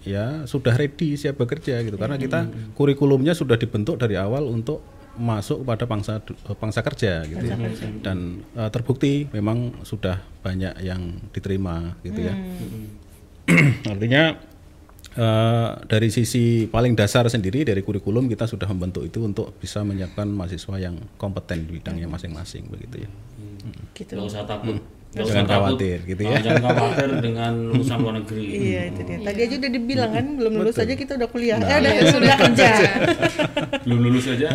ya 0.00 0.48
sudah 0.48 0.72
ready 0.78 1.18
siap 1.18 1.36
bekerja 1.36 1.84
gitu. 1.84 2.00
Karena 2.00 2.16
kita 2.16 2.48
kurikulumnya 2.78 3.36
sudah 3.36 3.60
dibentuk 3.60 4.00
dari 4.00 4.16
awal 4.16 4.48
untuk 4.48 4.80
masuk 5.18 5.66
kepada 5.66 5.84
pangsa 5.90 6.22
pangsa 6.58 6.80
kerja 6.86 7.26
gitu 7.26 7.44
ya. 7.44 7.56
dan 8.04 8.46
eh, 8.54 8.70
terbukti 8.70 9.26
memang 9.34 9.82
sudah 9.82 10.22
banyak 10.42 10.78
yang 10.84 11.18
diterima 11.34 11.98
gitu 12.06 12.30
ya. 12.30 12.34
Artinya 13.92 14.38
eh, 15.18 15.70
dari 15.90 16.08
sisi 16.14 16.70
paling 16.70 16.94
dasar 16.94 17.26
sendiri 17.26 17.66
dari 17.66 17.82
kurikulum 17.82 18.30
kita 18.30 18.46
sudah 18.46 18.70
membentuk 18.70 19.08
itu 19.08 19.24
untuk 19.24 19.56
bisa 19.58 19.82
menyiapkan 19.82 20.30
mahasiswa 20.30 20.76
yang 20.78 20.96
kompeten 21.18 21.66
di 21.66 21.80
bidangnya 21.80 22.06
masing-masing 22.06 22.70
begitu 22.70 23.04
ya. 23.04 23.10
Gitu. 23.92 24.14
Nggak 24.14 24.26
usah 24.30 24.46
takut 24.46 24.99
Jangan 25.10 25.42
takut. 25.42 25.74
khawatir, 25.74 25.98
gitu 26.06 26.22
ya. 26.22 26.38
Jangan 26.38 26.62
khawatir 26.70 27.08
dengan 27.18 27.52
lulusan 27.74 27.96
luar 27.98 28.14
negeri. 28.22 28.44
Iya 28.46 28.80
itu 28.94 29.00
dia. 29.02 29.18
Tadi 29.18 29.40
aja 29.42 29.54
udah 29.58 29.70
dibilang 29.74 30.10
kan 30.14 30.26
belum 30.38 30.52
lulus 30.62 30.76
aja 30.78 30.94
kita 30.94 31.12
udah 31.18 31.28
kuliah. 31.34 31.58
Nah, 31.58 31.66
eh 31.66 31.78
udah 31.82 31.90
Iya, 31.90 32.02
sudah 32.14 32.36
kerja. 32.38 32.70
Belum 33.90 34.00
lulus 34.06 34.24
aja. 34.30 34.48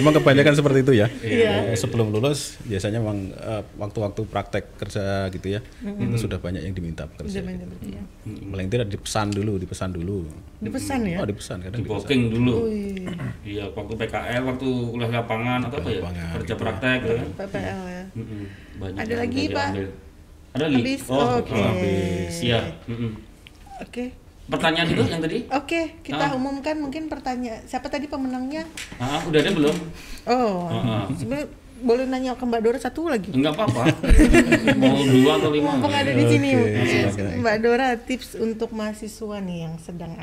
Memang 0.00 0.12
kebanyakan 0.16 0.54
seperti 0.56 0.78
itu 0.80 0.92
ya. 0.96 1.06
Iya. 1.20 1.68
Eh, 1.68 1.76
Sebelum 1.76 2.08
lulus 2.16 2.56
biasanya 2.64 2.96
memang 2.96 3.28
eh, 3.28 3.62
waktu-waktu 3.76 4.20
praktek 4.24 4.64
kerja 4.80 5.28
gitu 5.28 5.46
ya, 5.52 5.60
itu 5.84 6.16
sudah 6.16 6.40
banyak 6.40 6.64
yang 6.64 6.72
diminta 6.72 7.04
main 7.44 7.60
berarti 7.60 7.88
ya. 7.92 8.02
Paling 8.24 8.68
tidak 8.72 8.88
dipesan 8.88 9.36
dulu, 9.36 9.60
dipesan 9.60 9.90
dulu. 9.92 10.24
Dipesan 10.64 11.00
ya. 11.04 11.18
Oh, 11.20 11.28
dipesan 11.28 11.60
kadang 11.60 11.76
di 11.76 11.84
booking 11.84 12.22
dulu. 12.32 12.54
Wih, 12.72 13.04
Iya, 13.44 13.68
waktu 13.70 13.94
PKL, 13.94 14.42
waktu 14.48 14.68
kuliah 14.96 15.10
lapangan 15.12 15.60
atau 15.68 15.78
apa 15.78 15.90
ya? 15.92 16.00
Kerja 16.40 16.54
gitu. 16.56 16.62
praktek 16.62 16.98
ya. 17.04 17.14
kan? 17.14 17.28
PPL 17.44 17.80
ya. 17.84 18.04
Mm-mm. 18.16 18.42
Banyak 18.76 18.98
Ada 18.98 19.14
lagi, 19.18 19.42
Pak? 19.46 19.68
diambil. 19.68 19.88
Ada 20.50 20.64
lagi? 20.64 20.76
Habis. 20.78 21.00
Oh, 21.06 21.30
Oke. 21.36 21.52
oh, 21.52 21.62
habis. 21.62 22.30
Siap. 22.34 22.64
Mm-mm. 22.86 23.12
Oke. 23.78 24.04
Pertanyaan 24.46 24.86
itu 24.88 25.02
yang 25.04 25.20
tadi? 25.20 25.38
Oke, 25.50 25.80
kita 26.00 26.24
Ah. 26.24 26.32
umumkan 26.32 26.76
mungkin 26.76 27.06
pertanyaan. 27.06 27.60
Siapa 27.62 27.86
tadi 27.86 28.06
pemenangnya? 28.06 28.62
Ah, 28.96 29.18
udah 29.20 29.36
ada 29.36 29.50
belum? 29.50 29.76
Oh, 30.24 30.66
Ah, 30.66 31.02
ah. 31.02 31.04
sebenarnya 31.10 31.50
boleh 31.76 32.06
nanya 32.06 32.32
ke 32.32 32.40
Mbak 32.40 32.62
Dora 32.62 32.78
satu 32.78 33.04
lagi. 33.04 33.28
Enggak 33.28 33.52
apa-apa. 33.52 33.90
Mau 34.80 34.96
dua 35.02 35.32
atau 35.36 35.50
lima? 35.50 35.76
Mumpung 35.76 35.92
ada 35.92 36.08
di 36.08 36.24
sini, 36.24 36.48
silakan. 36.56 37.36
Mbak 37.36 37.56
Dora 37.60 37.88
tips 37.98 38.38
untuk 38.38 38.70
mahasiswa 38.70 39.36
nih 39.38 39.58
yang 39.60 39.74
sedang 39.76 40.14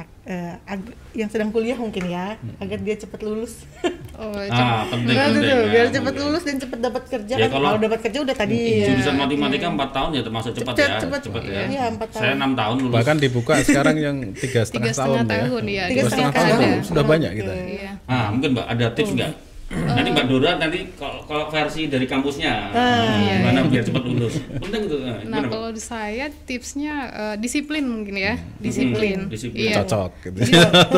ag- 0.65 0.95
yang 1.13 1.27
sedang 1.27 1.51
kuliah 1.51 1.75
mungkin 1.75 2.07
ya, 2.07 2.39
agar 2.57 2.79
dia 2.79 2.95
cepat 2.95 3.21
lulus. 3.21 3.67
Oh, 4.13 4.29
Ah, 4.45 4.85
penting, 4.85 5.09
Nah, 5.11 5.25
penting. 5.25 5.41
tuh, 5.41 5.57
ya, 5.57 5.65
biar 5.65 5.85
cepat 5.89 6.05
penting. 6.07 6.21
lulus 6.23 6.43
dan 6.43 6.55
cepat 6.55 6.79
dapat 6.79 7.03
kerja 7.07 7.33
Ya, 7.33 7.39
kan. 7.39 7.49
kalau- 7.51 7.65
Kalau 7.65 7.79
dapat 7.81 7.99
kerja 7.99 8.19
udah 8.21 8.35
tadi 8.35 8.55
ya. 8.55 8.85
Jurusan 8.87 9.15
matematika 9.15 9.67
4 9.67 9.89
tahun 9.89 10.09
ya 10.11 10.21
termasuk 10.21 10.51
cepat 10.53 10.73
Cepat, 10.73 10.85
ya. 10.85 10.99
cepat. 11.01 11.19
Cepat 11.23 11.41
ya. 11.43 11.61
Iya, 11.65 11.83
empat 11.89 12.07
tahun. 12.07 12.21
Saya 12.21 12.33
6 12.35 12.51
tahun 12.53 12.75
lulus. 12.79 12.95
Bahkan 12.95 13.15
dibuka 13.17 13.53
sekarang 13.67 13.95
yang 13.97 14.17
tiga 14.33 14.61
setengah 14.61 14.85
tiga 14.85 14.93
tahun, 14.95 15.15
setengah 15.17 15.25
tahun 15.41 15.63
ya. 15.63 15.73
ya. 15.73 15.85
Tiga 15.89 16.01
setengah 16.03 16.31
tahun. 16.31 16.53
ada. 16.53 16.85
Sudah 16.85 17.03
banyak 17.03 17.31
kita. 17.33 17.53
Iya. 17.57 17.91
Ah, 18.05 18.27
mungkin 18.29 18.49
Mbak 18.53 18.65
ada 18.69 18.85
tips 18.91 19.11
nggak? 19.11 19.31
Nanti 19.71 20.09
Mbak 20.13 20.25
Dora 20.29 20.51
nanti 20.61 20.85
kalau, 20.99 21.25
kalau 21.25 21.45
versi 21.49 21.89
dari 21.89 22.05
kampusnya 22.05 22.69
Iya, 22.73 23.41
gimana 23.41 23.59
biar 23.65 23.83
cepat 23.87 24.03
lulus. 24.05 24.37
Penting 24.61 24.81
tuh. 24.85 24.99
Nah, 25.01 25.17
Nah, 25.25 25.41
gimana, 25.41 25.47
kalau 25.49 25.69
saya 25.79 26.29
tipsnya 26.45 26.93
eh, 27.09 27.35
disiplin 27.41 27.81
mungkin 27.81 28.15
ya, 28.19 28.37
disiplin. 28.61 29.25
Hmm, 29.25 29.33
disiplin. 29.33 29.73
Iya. 29.73 29.81
Cocok 29.81 30.11
gitu. 30.29 30.37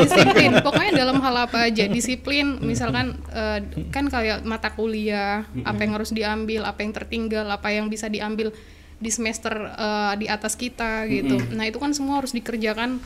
disiplin 0.04 0.50
pokoknya 0.60 0.92
dalam 0.92 1.18
hal 1.24 1.36
apa 1.48 1.58
aja 1.72 1.84
disiplin 1.88 2.60
misalkan 2.60 3.16
eh, 3.32 3.64
kan 3.88 4.12
kayak 4.12 4.44
mata 4.44 4.68
kuliah 4.72 5.48
apa 5.64 5.80
yang 5.80 5.92
harus 5.96 6.12
diambil 6.12 6.68
apa 6.68 6.84
yang 6.84 6.92
tertinggal 6.92 7.46
apa 7.48 7.72
yang 7.72 7.88
bisa 7.88 8.12
diambil 8.12 8.52
di 8.96 9.10
semester 9.12 9.52
eh, 9.72 10.14
di 10.20 10.26
atas 10.28 10.56
kita 10.56 11.04
gitu 11.08 11.36
nah 11.52 11.64
itu 11.64 11.76
kan 11.80 11.92
semua 11.92 12.20
harus 12.20 12.32
dikerjakan 12.32 13.00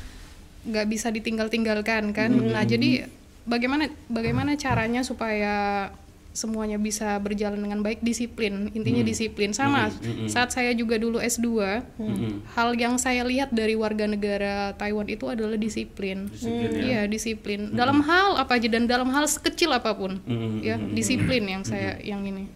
nggak 0.60 0.86
bisa 0.92 1.08
ditinggal-tinggalkan 1.08 2.12
kan 2.12 2.30
nah 2.30 2.62
jadi 2.62 3.08
bagaimana 3.50 3.90
bagaimana 4.06 4.54
caranya 4.54 5.02
supaya 5.02 5.90
semuanya 6.30 6.78
bisa 6.78 7.18
berjalan 7.18 7.58
dengan 7.58 7.82
baik? 7.82 8.06
Disiplin 8.06 8.70
intinya 8.70 9.02
disiplin. 9.02 9.50
Sama 9.50 9.90
saat 10.30 10.54
saya 10.54 10.70
juga 10.78 10.94
dulu 10.94 11.18
S2 11.18 11.46
hal 12.54 12.68
yang 12.78 12.94
saya 13.02 13.26
lihat 13.26 13.50
dari 13.50 13.74
warga 13.74 14.06
negara 14.06 14.70
Taiwan 14.78 15.10
itu 15.10 15.26
adalah 15.26 15.58
disiplin. 15.58 16.30
Disiplin, 16.30 16.70
ya. 16.70 16.80
Iya 16.86 17.00
disiplin. 17.10 17.74
Dalam 17.74 17.98
hal 18.06 18.38
apa 18.38 18.62
aja 18.62 18.70
dan 18.70 18.86
dalam 18.86 19.10
hal 19.10 19.26
sekecil 19.26 19.74
apa 19.74 19.90
pun 19.98 20.22
Mm-mm, 20.22 20.62
ya 20.62 20.78
disiplin 20.78 21.42
yang 21.50 21.66
saya 21.66 21.98
yang 21.98 22.22
ini 22.22 22.46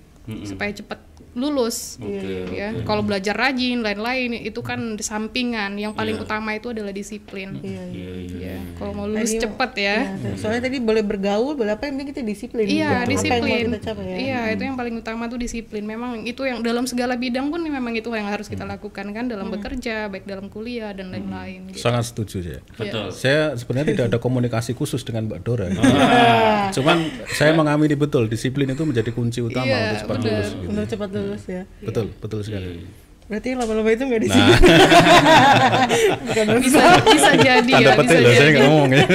supaya 0.47 0.73
cepat 0.73 1.03
lulus 1.35 1.99
Oke, 1.99 2.15
ya 2.53 2.71
oke. 2.71 2.85
kalau 2.85 3.03
belajar 3.03 3.35
rajin 3.35 3.83
lain-lain 3.83 4.39
itu 4.39 4.61
kan 4.61 4.79
sampingan 4.97 5.75
yang 5.75 5.91
paling 5.91 6.15
Iya. 6.15 6.23
utama 6.23 6.51
itu 6.53 6.71
adalah 6.71 6.91
disiplin 6.91 7.59
Iya, 7.59 7.83
iya. 7.85 7.85
Iya, 7.91 8.13
iya. 8.15 8.39
ya 8.41 8.57
kalau 8.75 8.93
mau 8.93 9.05
lulus 9.05 9.31
Tadi- 9.33 9.43
cepat 9.43 9.71
ya 9.75 9.97
Iya, 10.15 10.35
Soalnya 10.37 10.63
tadi 10.63 10.79
boleh 10.79 11.03
bergaul, 11.03 11.55
boleh 11.55 11.73
apa 11.73 11.85
yang 11.85 11.97
penting 11.97 12.09
kita 12.09 12.23
disiplin. 12.23 12.65
Iya, 12.65 12.91
mau 12.97 13.09
disiplin. 13.09 13.65
kita 13.69 13.81
capai 13.85 14.05
ya. 14.05 14.17
Iya, 14.17 14.41
itu 14.53 14.63
yang 14.63 14.75
paling 14.75 14.95
utama 14.95 15.27
tuh 15.27 15.37
disiplin. 15.37 15.83
Memang 15.83 16.23
itu 16.23 16.43
yang 16.43 16.59
dalam 16.61 16.85
segala 16.85 17.15
bidang 17.15 17.49
pun 17.49 17.61
memang 17.61 17.93
itu 17.93 18.07
yang 18.09 18.27
harus 18.27 18.47
kita 18.47 18.63
lakukan 18.63 19.07
kan 19.11 19.25
dalam 19.25 19.49
bekerja, 19.49 20.07
baik 20.07 20.25
dalam 20.25 20.47
kuliah 20.49 20.91
dan 20.91 21.11
lain-lain. 21.11 21.71
gitu. 21.71 21.81
Sangat 21.81 22.05
setuju 22.07 22.37
saya. 22.43 22.61
Betul. 22.73 23.07
Saya 23.11 23.41
sebenarnya 23.55 23.89
tidak 23.93 24.07
ada 24.09 24.19
komunikasi 24.25 24.73
khusus 24.73 25.03
dengan 25.03 25.27
Mbak 25.27 25.41
Dora. 25.41 25.67
Ah. 25.73 26.69
Cuman 26.71 26.99
saya 27.29 27.53
mengamini 27.53 27.95
betul 27.95 28.27
disiplin 28.27 28.69
itu 28.69 28.83
menjadi 28.83 29.11
kunci 29.11 29.41
utama 29.41 29.65
Iya, 29.65 29.79
untuk 29.81 29.99
cepat 30.05 30.17
lulus. 30.21 30.49
gitu. 30.51 30.67
Untuk 30.69 30.87
cepat 30.89 31.04
lulus 31.07 31.45
ya. 31.45 31.63
Betul, 31.81 32.13
betul 32.17 32.41
sekali. 32.41 32.85
Berarti 33.25 33.49
lama-lama 33.53 33.89
itu 33.89 34.05
nggak 34.05 34.21
di 34.21 34.29
Nah, 34.29 34.37
sini. 34.37 34.53
Bukan 36.25 36.45
Bisa 36.61 36.81
bisa 37.03 37.31
jadi 37.35 37.73
tanda 37.73 37.81
ya, 37.83 37.97
petik 37.97 38.09
bisa 38.11 38.21
loh, 38.21 38.31
saya 38.31 38.41
jadi. 38.43 38.53
nggak 38.53 38.67
ngomong 38.67 38.91
ya. 38.91 39.05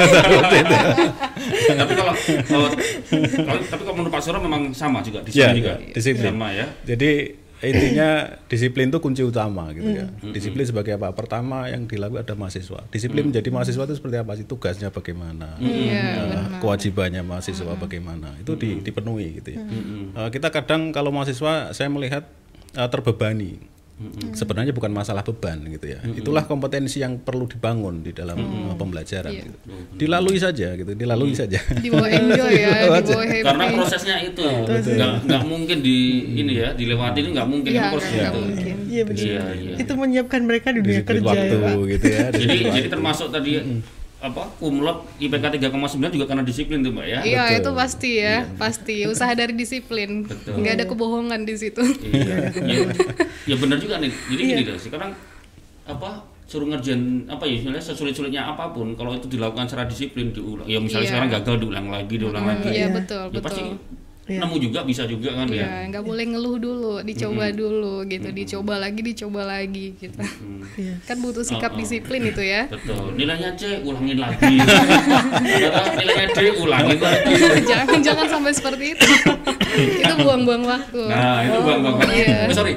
Tapi 1.71 1.93
kalau, 1.93 2.13
kalau, 2.43 2.67
kalau- 3.39 3.63
tapi 3.63 3.81
kalau 3.81 3.95
menurut 3.95 4.11
Pak 4.11 4.21
Sura 4.21 4.39
memang 4.39 4.61
sama 4.71 4.99
juga 4.99 5.21
Ya, 5.23 5.53
disiplin 5.53 5.55
juga. 5.55 5.73
disiplin. 5.93 6.31
Sama 6.31 6.47
ya. 6.51 6.65
Jadi 6.83 7.11
intinya 7.61 8.09
disiplin 8.45 8.87
itu 8.87 8.97
kunci 8.97 9.19
utama 9.19 9.71
gitu 9.71 9.85
ya. 9.85 10.07
Hmm. 10.07 10.31
Disiplin 10.31 10.63
sebagai 10.63 10.95
apa? 10.95 11.11
Pertama 11.11 11.67
yang 11.67 11.83
dilakukan 11.83 12.23
ada 12.23 12.33
mahasiswa. 12.33 12.87
Disiplin 12.87 13.23
Hmm. 13.23 13.29
menjadi 13.29 13.49
mahasiswa 13.49 13.83
itu 13.83 13.95
seperti 13.95 14.15
apa 14.15 14.31
sih? 14.33 14.43
Tugasnya 14.43 14.89
bagaimana? 14.89 15.59
Benar. 15.59 16.59
kewajibannya 16.59 17.21
mahasiswa 17.21 17.71
bagaimana? 17.73 18.35
Itu 18.35 18.55
di- 18.55 18.79
dipenuhi 18.79 19.39
gitu 19.39 19.55
ya. 19.55 19.63
Eh, 19.63 20.29
kita 20.29 20.49
kadang 20.49 20.91
kalau 20.91 21.09
mahasiswa 21.09 21.71
saya 21.71 21.87
melihat 21.87 22.27
eh, 22.71 22.85
terbebani. 22.85 23.78
Sebenarnya 24.31 24.71
bukan 24.71 24.95
masalah 24.95 25.27
beban 25.27 25.59
gitu 25.67 25.91
ya. 25.91 25.99
Itulah 26.07 26.47
kompetensi 26.47 27.03
yang 27.03 27.19
perlu 27.19 27.51
dibangun 27.51 27.99
di 27.99 28.15
dalam 28.15 28.39
eh, 28.39 28.75
pembelajaran. 28.79 29.27
Iya. 29.27 29.43
gitu. 29.43 29.57
Dilalui 29.99 30.39
saja 30.39 30.71
gitu, 30.79 30.91
dilalui 30.95 31.35
saja. 31.35 31.59
Dibawa 31.83 32.07
enjoy 32.07 32.53
ya, 32.55 32.71
dibawa 33.03 33.23
happy. 33.27 33.43
Karena 33.43 33.65
prosesnya 33.75 34.15
itu 34.23 34.39
nggak 34.39 35.11
nggak 35.27 35.43
mungkin 35.43 35.77
di 35.83 35.97
ini 36.39 36.53
ya 36.63 36.71
dilewati 36.71 37.19
itu 37.19 37.29
nggak 37.35 37.47
mungkin 37.51 37.69
Iya, 37.75 37.81
kan 37.83 37.91
prosesnya 37.91 38.19
nggak 38.23 38.33
itu. 38.39 38.71
Iya 38.89 39.03
benar. 39.03 39.19
Iya, 39.19 39.43
iya. 39.59 39.75
Itu 39.83 39.91
menyiapkan 39.99 40.41
mereka 40.47 40.67
di 40.71 40.79
dunia 40.79 41.03
Disiplin 41.03 41.19
kerja 41.19 41.29
waktu 41.29 41.55
ya, 41.55 41.59
Pak. 41.59 41.75
gitu 41.91 42.05
ya. 42.07 42.19
Jadi 42.31 42.57
jadi 42.79 42.87
termasuk 42.87 43.27
tadi 43.29 43.51
apa 44.19 44.51
kumlot 44.59 45.07
IPK 45.15 45.71
3,9 45.71 46.11
juga 46.11 46.25
karena 46.27 46.43
disiplin 46.43 46.83
tuh 46.83 46.91
Mbak 46.91 47.05
ya. 47.07 47.19
Iya, 47.23 47.43
Betul. 47.47 47.59
itu 47.63 47.69
pasti 47.71 48.11
ya, 48.19 48.35
pasti. 48.59 48.95
Usaha 49.07 49.31
dari 49.31 49.55
disiplin. 49.55 50.27
Betul. 50.27 50.59
nggak 50.59 50.73
ada 50.75 50.85
kebohongan 50.91 51.47
di 51.47 51.55
situ. 51.55 51.79
Iya. 52.03 52.51
ya, 52.51 52.77
ya 53.47 53.55
benar 53.55 53.79
juga 53.79 53.95
nih. 54.03 54.11
Jadi 54.11 54.41
gini 54.43 54.61
loh, 54.67 54.75
sekarang 54.75 55.11
apa 55.87 56.09
suruh 56.49 56.65
ngerjain 56.65 57.29
apa 57.29 57.45
ya 57.45 57.61
misalnya 57.61 57.77
sesulit-sulitnya 57.77 58.41
apa 58.41 58.73
pun 58.73 58.97
kalau 58.97 59.13
itu 59.13 59.29
dilakukan 59.29 59.69
secara 59.69 59.85
disiplin 59.85 60.33
diulang 60.33 60.65
ya 60.65 60.81
misalnya 60.81 61.05
Iya. 61.05 61.11
sekarang 61.13 61.29
gagal 61.29 61.55
diulang 61.61 61.87
lagi 61.93 62.15
diulang 62.17 62.41
lagi 62.41 62.69
Iya, 62.73 62.87
betul, 62.89 63.29
ya 63.29 63.37
pasti 63.37 63.61
Iya. 64.29 64.39
nemu 64.39 64.55
juga 64.61 64.79
bisa 64.81 65.03
juga 65.03 65.33
kan 65.33 65.49
ya 65.49 65.57
Iya, 65.59 65.89
nggak 65.89 66.03
boleh 66.03 66.25
ngeluh 66.27 66.55
dulu, 66.55 66.93
dicoba 67.01 67.49
dulu 67.49 68.05
gitu, 68.05 68.29
dicoba 68.29 68.77
lagi, 68.77 69.01
dicoba 69.01 69.41
lagi 69.43 69.97
gitu. 69.97 70.21
Iya. 70.77 71.01
Kan 71.03 71.17
butuh 71.19 71.41
sikap 71.41 71.71
Oh, 71.71 71.75
oh. 71.75 71.79
disiplin 71.79 72.21
itu 72.23 72.37
ya. 72.39 72.69
betul 72.69 73.09
nilainya 73.11 73.49
C 73.53 73.81
ulangin 73.81 74.17
lagi 74.17 74.55
nilainya 75.99 76.27
D 76.29 76.39
ulangin 76.55 76.97
lagi 76.97 77.33
jangan 77.63 77.99
jangan 77.99 78.25
sampai 78.27 78.51
seperti 78.51 78.85
itu. 78.93 79.05
itu 79.79 80.13
buang-buang 80.19 80.63
waktu. 80.63 81.01
nah 81.05 81.41
itu 81.41 81.57
bang 81.59 81.79
bang 81.81 81.95
bang 81.95 82.09
Iya. 82.11 82.37
Eh, 82.43 82.53
sorry 82.53 82.73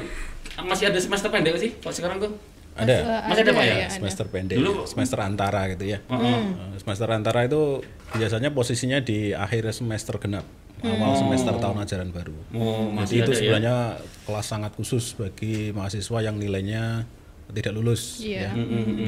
masih 0.59 0.85
ada 0.87 0.97
semester 0.97 1.29
pendek 1.29 1.53
sih 1.55 1.69
pak 1.71 1.91
sekarang 1.91 2.17
tuh 2.17 2.33
Ada. 2.73 2.89
Eh, 2.89 3.21
Masih 3.29 3.41
ada, 3.43 3.51
Pak, 3.53 3.65
ya? 3.69 3.85
semester 3.87 4.25
pendek, 4.27 4.57
Dulu- 4.57 4.89
semester 4.89 5.21
antara 5.21 5.69
gitu 5.69 5.85
ya. 5.85 6.01
Oh, 6.09 6.17
oh. 6.17 6.41
Eh, 6.73 6.81
Semester 6.81 7.05
antara 7.07 7.45
itu 7.45 7.85
biasanya 8.11 8.49
posisinya 8.49 8.97
di 8.97 9.29
akhir 9.29 9.69
semester 9.71 10.17
genap, 10.17 10.41
awal 10.81 11.13
semester 11.13 11.53
tahun 11.61 11.77
ajaran 11.85 12.09
baru. 12.09 12.35
Oh, 12.57 12.89
Jadi 13.05 13.15
itu 13.21 13.31
ya? 13.31 13.37
sebenarnya 13.37 13.77
kelas 14.25 14.45
sangat 14.47 14.71
khusus 14.73 15.13
bagi 15.13 15.69
mahasiswa 15.71 16.17
yang 16.23 16.35
nilainya 16.35 17.05
tidak 17.53 17.73
lulus, 17.77 18.23
Iya. 18.23 18.49
ya. 18.49 18.51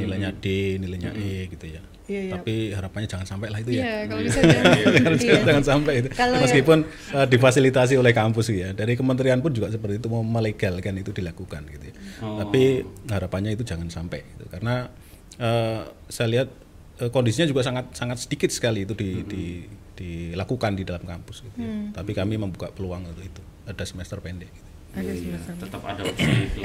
nilainya 0.06 0.30
D, 0.38 0.78
nilainya 0.78 1.12
E 1.18 1.50
gitu 1.50 1.66
ya. 1.66 1.82
Iya, 2.06 2.22
iya. 2.30 2.32
Tapi 2.38 2.54
harapannya 2.70 3.10
jangan 3.10 3.26
sampai 3.26 3.50
lah 3.50 3.58
itu 3.66 3.74
ya. 3.74 3.82
Iya, 3.82 3.96
kalau 4.06 4.22
bisa 4.22 4.40
jangan. 4.46 4.74
jangan, 5.18 5.42
jangan 5.50 5.64
sampai 5.66 5.94
itu. 6.06 6.10
Kalau 6.14 6.38
Meskipun 6.38 6.78
eh, 7.18 7.28
difasilitasi 7.34 7.94
oleh 7.98 8.14
kampus 8.14 8.54
ya, 8.54 8.70
dari 8.78 8.94
kementerian 8.94 9.42
pun 9.42 9.50
juga 9.50 9.74
seperti 9.74 9.98
itu 9.98 10.08
mau 10.14 10.22
melegalkan 10.22 10.94
itu 11.02 11.10
dilakukan 11.10 11.66
gitu. 11.74 11.86
ya. 11.90 11.94
Oh. 12.22 12.38
Tapi 12.46 12.86
harapannya 13.10 13.58
itu 13.58 13.66
jangan 13.66 13.90
sampai 13.90 14.22
gitu. 14.38 14.46
Karena 14.54 14.86
eh, 15.42 15.82
saya 16.06 16.28
lihat 16.30 16.50
kondisinya 17.06 17.46
juga 17.46 17.62
sangat 17.62 17.92
sangat 17.92 18.18
sedikit 18.20 18.48
sekali 18.48 18.84
itu 18.84 18.94
di, 18.94 19.10
di- 19.22 19.66
dilakukan 19.94 20.74
di 20.74 20.84
dalam 20.84 21.02
kampus 21.02 21.42
gitu. 21.42 21.58
ya. 21.58 21.92
Tapi 21.94 22.12
kami 22.12 22.36
membuka 22.36 22.68
peluang 22.70 23.04
untuk 23.06 23.22
itu. 23.22 23.42
Ada 23.64 23.84
semester 23.84 24.20
pendek 24.20 24.48
gitu. 24.48 24.64
Ada 24.92 25.04
Iya, 25.06 25.36
semester. 25.36 25.54
tetap 25.60 25.82
ada 25.84 26.02
opsi 26.02 26.32
itu. 26.46 26.62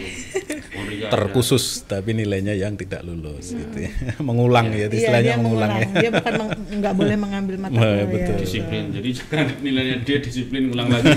Iya. 0.80 1.06
terkhusus 1.08 1.64
tapi 1.84 2.10
nilainya 2.12 2.50
yang 2.52 2.75
tidak 2.75 3.02
lulus 3.02 3.50
gitu 3.50 3.76
ya. 3.80 3.90
mengulang 4.22 4.66
ya 4.68 4.87
Iya, 4.87 4.87
istilahnya 4.88 5.26
dia 5.28 5.37
mengulang 5.37 5.70
ya. 5.72 5.87
Dia 5.96 6.10
bukan 6.12 6.32
meng- 6.37 6.54
nggak 6.76 6.94
boleh 6.94 7.16
mengambil 7.16 7.54
mata 7.62 7.75
kuliah. 7.76 8.06
betul. 8.06 8.37
disiplin. 8.38 8.84
Jadi 8.90 9.08
jangan 9.18 9.46
nilainya 9.60 9.96
dia 10.00 10.18
disiplin 10.20 10.62
ulang 10.68 10.88
lagi. 10.88 11.10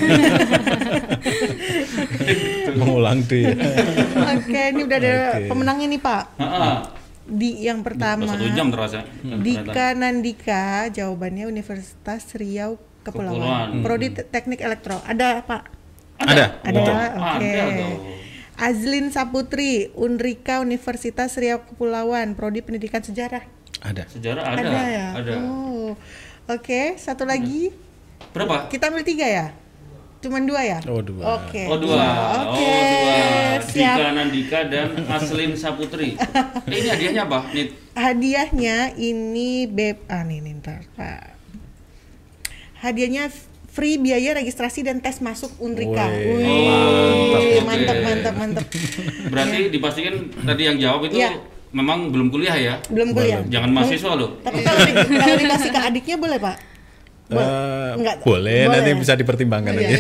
mengulang 2.73 3.19
dia. 3.23 3.53
Oke, 4.33 4.61
ini 4.71 4.81
udah 4.83 4.97
ada 4.99 5.13
Oke. 5.35 5.47
pemenangnya 5.47 5.87
nih 5.87 6.01
Pak. 6.01 6.23
Heeh. 6.37 6.75
Di 7.23 7.63
yang 7.63 7.81
pertama 7.87 8.27
Satu 8.27 8.51
jam 8.51 8.67
terasa. 8.67 9.07
Dika 9.23 9.95
Nandika, 9.95 10.91
jawabannya 10.91 11.47
Universitas 11.47 12.27
Riau 12.35 12.75
Kepulauan. 13.03 13.39
Kepulauan. 13.39 13.69
Prodi 13.83 14.07
Te- 14.11 14.27
Teknik 14.27 14.59
Elektro. 14.59 14.99
Ada 15.03 15.43
Pak? 15.43 15.63
Ada. 16.19 16.45
Ada, 16.63 16.79
Wow, 16.79 17.35
oke. 17.35 17.47
Ada 17.47 17.63
tuh. 17.71 17.95
Azlin 18.53 19.09
Saputri, 19.09 19.89
Unrika 19.97 20.61
Universitas 20.61 21.35
Riau 21.35 21.63
Kepulauan, 21.65 22.35
Prodi 22.35 22.61
Pendidikan 22.61 23.01
Sejarah. 23.01 23.43
Ada. 23.83 24.07
Sejarah 24.07 24.43
ada. 24.45 24.69
ya? 24.87 25.07
Ada. 25.17 25.33
Oh. 25.43 25.97
Oke, 26.47 26.95
satu 26.99 27.23
lagi. 27.23 27.71
Berapa? 28.31 28.67
Kita 28.67 28.91
ambil 28.91 29.03
tiga 29.03 29.27
ya? 29.27 29.47
Cuman 30.23 30.43
dua 30.43 30.61
ya? 30.63 30.79
Oh, 30.87 30.99
dua. 30.99 31.23
Oke. 31.37 31.67
Oh 31.67 31.75
dua. 31.75 31.99
Oke, 32.47 32.63
Oh 32.63 32.79
dua. 32.79 33.59
siap. 33.61 33.97
Dika 33.97 34.09
Nandika 34.09 34.59
dan 34.65 34.87
Aslin 35.05 35.51
Saputri. 35.53 36.15
Eh, 36.65 36.79
ini 36.79 36.87
hadiahnya 36.87 37.21
apa? 37.23 37.39
Nih. 37.51 37.67
Hadiahnya 37.93 38.77
ini 38.95 39.67
beb 39.67 40.07
ah 40.07 40.23
nih, 40.23 40.39
nih 40.39 40.53
ntar 40.57 40.87
Pak. 40.95 41.35
Hadiahnya 42.79 43.27
free 43.67 43.97
biaya 43.97 44.33
registrasi 44.33 44.81
dan 44.81 44.97
tes 44.97 45.19
masuk 45.19 45.51
Unrika. 45.59 46.07
Wih. 46.07 46.39
Wih, 46.39 47.29
Oh, 47.53 47.63
mantap, 47.63 47.97
mantap, 47.99 48.33
mantap. 48.33 48.65
Berarti 49.27 49.69
dipastikan 49.69 50.13
tadi 50.37 50.61
yang 50.63 50.77
jawab 50.77 51.05
itu 51.05 51.17
Iya. 51.17 51.35
memang 51.69 52.09
belum 52.09 52.27
kuliah 52.29 52.53
ya? 52.53 52.75
Belum 52.87 53.11
kuliah. 53.11 53.43
Jangan 53.45 53.69
mahasiswa 53.69 54.11
loh. 54.13 54.39
Tapi 54.39 54.61
kalau, 54.61 54.79
di- 54.81 54.95
kalau 55.13 55.35
dikasih 55.37 55.69
ke 55.69 55.79
adiknya 55.81 56.15
boleh 56.17 56.37
Pak? 56.37 56.57
Eh, 57.39 57.91
Enggak. 57.93 58.15
boleh, 58.21 58.61
Boleh. 58.63 58.65
nanti 58.69 58.89
bisa 58.95 59.13
dipertimbangkan 59.13 59.73
Iya. 59.73 59.81
aja. 59.83 59.95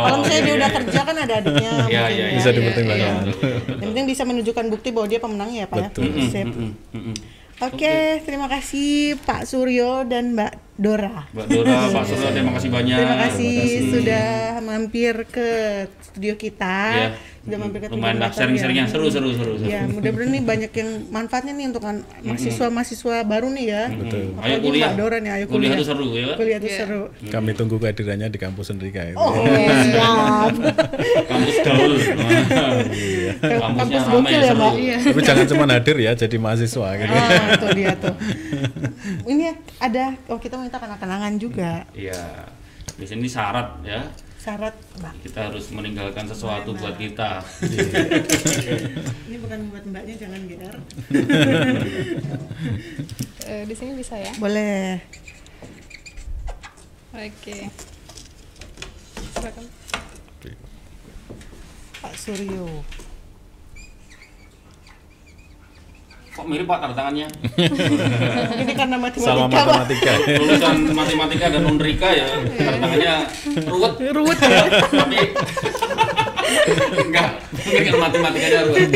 Kalau 0.00 0.16
misalnya 0.18 0.40
dia 0.40 0.46
iya, 0.46 0.56
udah 0.56 0.68
iya. 0.68 0.76
kerja 0.76 1.00
kan 1.00 1.16
ada 1.16 1.34
adiknya. 1.36 1.70
Iya, 1.70 1.84
iya, 1.86 2.02
ya. 2.02 2.08
iya. 2.10 2.24
Bisa 2.34 2.48
iya, 2.48 2.56
dipertimbangkan. 2.56 3.00
iya, 3.00 3.12
betul, 3.22 3.50
betul. 3.50 3.72
Yang 3.72 3.88
penting 3.88 4.06
bisa 4.06 4.22
menunjukkan 4.24 4.64
bukti 4.68 4.88
bahwa 4.90 5.06
dia 5.06 5.20
pemenangnya 5.20 5.58
ya 5.58 5.68
Pak 5.68 5.78
Betul. 5.90 6.02
ya. 6.06 6.26
Sip. 6.26 6.46
Mm-mm, 6.46 6.70
mm-mm. 6.92 7.14
Oke, 7.60 7.94
terima 8.24 8.48
kasih 8.48 9.20
Pak 9.20 9.44
Suryo 9.44 10.08
dan 10.08 10.32
Mbak 10.32 10.80
Dora. 10.80 11.28
Mbak 11.28 11.44
Dora, 11.46 11.92
Pak 11.92 12.04
Suryo, 12.08 12.28
terima 12.32 12.52
kasih 12.56 12.68
banyak. 12.72 12.96
Terima 12.96 13.16
kasih 13.20 13.52
Terima 13.52 13.68
kasih. 13.68 13.92
sudah 13.92 14.28
mampir 14.64 15.14
ke 15.28 15.48
studio 16.00 16.34
kita. 16.34 16.78
Iya. 16.96 17.08
Sudah 17.50 17.58
mampir 17.60 17.80
ke 17.80 17.86
Lumayan 17.90 18.16
lah, 18.16 18.30
Tribun 18.30 18.38
sharing-sharingnya 18.38 18.84
Latar 18.86 18.94
seru, 18.94 19.02
ya. 19.02 19.10
seru, 19.10 19.28
seru. 19.32 19.52
seru. 19.58 19.66
Ya, 19.66 19.80
mudah-mudahan 19.84 20.30
nih 20.30 20.42
banyak 20.46 20.70
yang 20.72 20.90
manfaatnya 21.10 21.52
nih 21.52 21.66
untuk 21.66 21.82
mahasiswa-mahasiswa 21.82 23.14
baru 23.26 23.48
nih 23.50 23.64
ya. 23.66 23.82
Betul. 23.90 24.22
Ayo 24.22 24.30
Apalagi 24.30 24.62
kuliah. 24.64 24.90
Dora 24.94 25.18
nih, 25.18 25.30
ayo 25.32 25.44
Kuliah 25.44 25.58
kuliah. 25.66 25.74
itu 25.74 25.84
seru 25.84 26.06
ya. 26.08 26.26
Kuliah 26.38 26.56
itu 26.56 26.68
Iya. 26.68 26.78
seru. 26.78 27.02
Kami 27.26 27.50
tunggu 27.52 27.76
kehadirannya 27.76 28.28
di 28.28 28.38
kampus 28.38 28.66
Enrika 28.70 29.02
itu. 29.04 29.18
Oh, 29.18 29.34
siap. 29.82 30.54
Kampus 31.30 31.56
gaul. 31.60 31.92
Kampusnya 33.40 33.74
Kampus 33.74 34.02
ramai 34.04 34.12
gokil 34.14 34.40
ya. 34.40 34.52
Mbak. 34.52 34.72
Iya. 34.76 34.96
Tapi 35.02 35.20
jangan 35.20 35.46
cuma 35.48 35.64
hadir 35.66 35.96
ya 35.98 36.12
jadi 36.14 36.36
mahasiswa 36.36 36.88
gitu. 36.96 37.10
Ah, 37.12 37.58
tuh 37.58 37.68
dia 37.74 37.92
tuh. 37.96 38.14
Ini 39.26 39.44
ada 39.78 40.04
oh 40.28 40.38
kita 40.38 40.54
minta 40.54 40.78
kenang-kenangan 40.78 41.32
juga. 41.34 41.82
Iya. 41.90 42.46
Di 42.94 43.04
sini 43.04 43.26
syarat 43.26 43.82
ya. 43.82 44.06
Syarat, 44.40 44.72
Mbak. 44.96 45.14
Kita 45.20 45.52
harus 45.52 45.68
meninggalkan 45.68 46.24
sesuatu 46.24 46.72
buat 46.72 46.96
kita. 46.96 47.44
Ini 49.28 49.36
bukan 49.36 49.68
buat 49.68 49.84
Mbaknya 49.84 50.14
jangan 50.16 50.40
GR. 50.48 50.76
Eh, 53.50 53.66
di 53.66 53.74
sini 53.74 53.98
bisa 53.98 54.14
ya. 54.14 54.30
Boleh. 54.38 55.02
Oke. 57.10 57.66
Silakan. 59.34 59.66
Pak 62.00 62.14
Suryo. 62.14 62.86
Kok 66.30 66.46
mirip 66.46 66.62
Pak 66.62 66.78
tanda 66.78 66.94
tangannya? 66.94 67.26
Ini 68.62 68.72
karena 68.78 68.96
matematika. 69.02 69.34
Sama 69.34 69.50
matematika. 69.50 70.12
Lulusan 70.38 70.76
matematika 70.94 71.46
dan 71.50 71.62
Unrika 71.66 72.08
ya. 72.14 72.26
Tanda 72.54 72.78
tangannya 72.78 73.14
ruwet. 73.66 73.92
Ruwet 74.14 74.38
ya. 74.38 74.62
Tapi 74.78 75.18
enggak, 76.90 77.30
mungkin 77.50 77.82
kan 77.82 77.96
matematikanya 77.98 78.60
ruwet. 78.70 78.88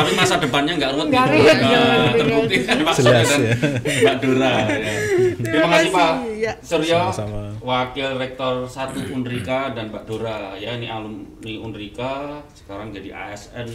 Tapi 0.00 0.10
masa 0.16 0.34
depannya 0.40 0.72
enggak 0.80 0.90
ruwet. 0.96 1.06
Nggak 1.12 1.24
gitu. 1.28 1.36
ruwet, 1.36 1.58
ruwet. 1.60 2.14
terbukti 2.16 2.56
kan 2.64 2.76
Pak 2.80 2.94
Jelas, 2.96 3.04
Suryo 3.04 3.24
dan 3.28 3.40
ya. 3.40 3.54
Mbak 4.00 4.16
Dora. 4.24 4.52
ya. 4.64 4.94
Terima 5.38 5.68
kasih 5.68 5.90
Pak 5.92 6.12
Ya. 6.38 6.52
Suryo, 6.62 7.00
Sama-sama. 7.10 7.42
Wakil 7.60 8.10
Rektor 8.16 8.54
1 8.64 9.12
Unrika 9.12 9.74
dan 9.76 9.92
Mbak 9.92 10.04
Dora. 10.08 10.54
Ya 10.56 10.72
ini 10.72 10.88
alumni 10.88 11.52
Unrika, 11.60 12.40
sekarang 12.56 12.94
jadi 12.94 13.10
ASN. 13.12 13.68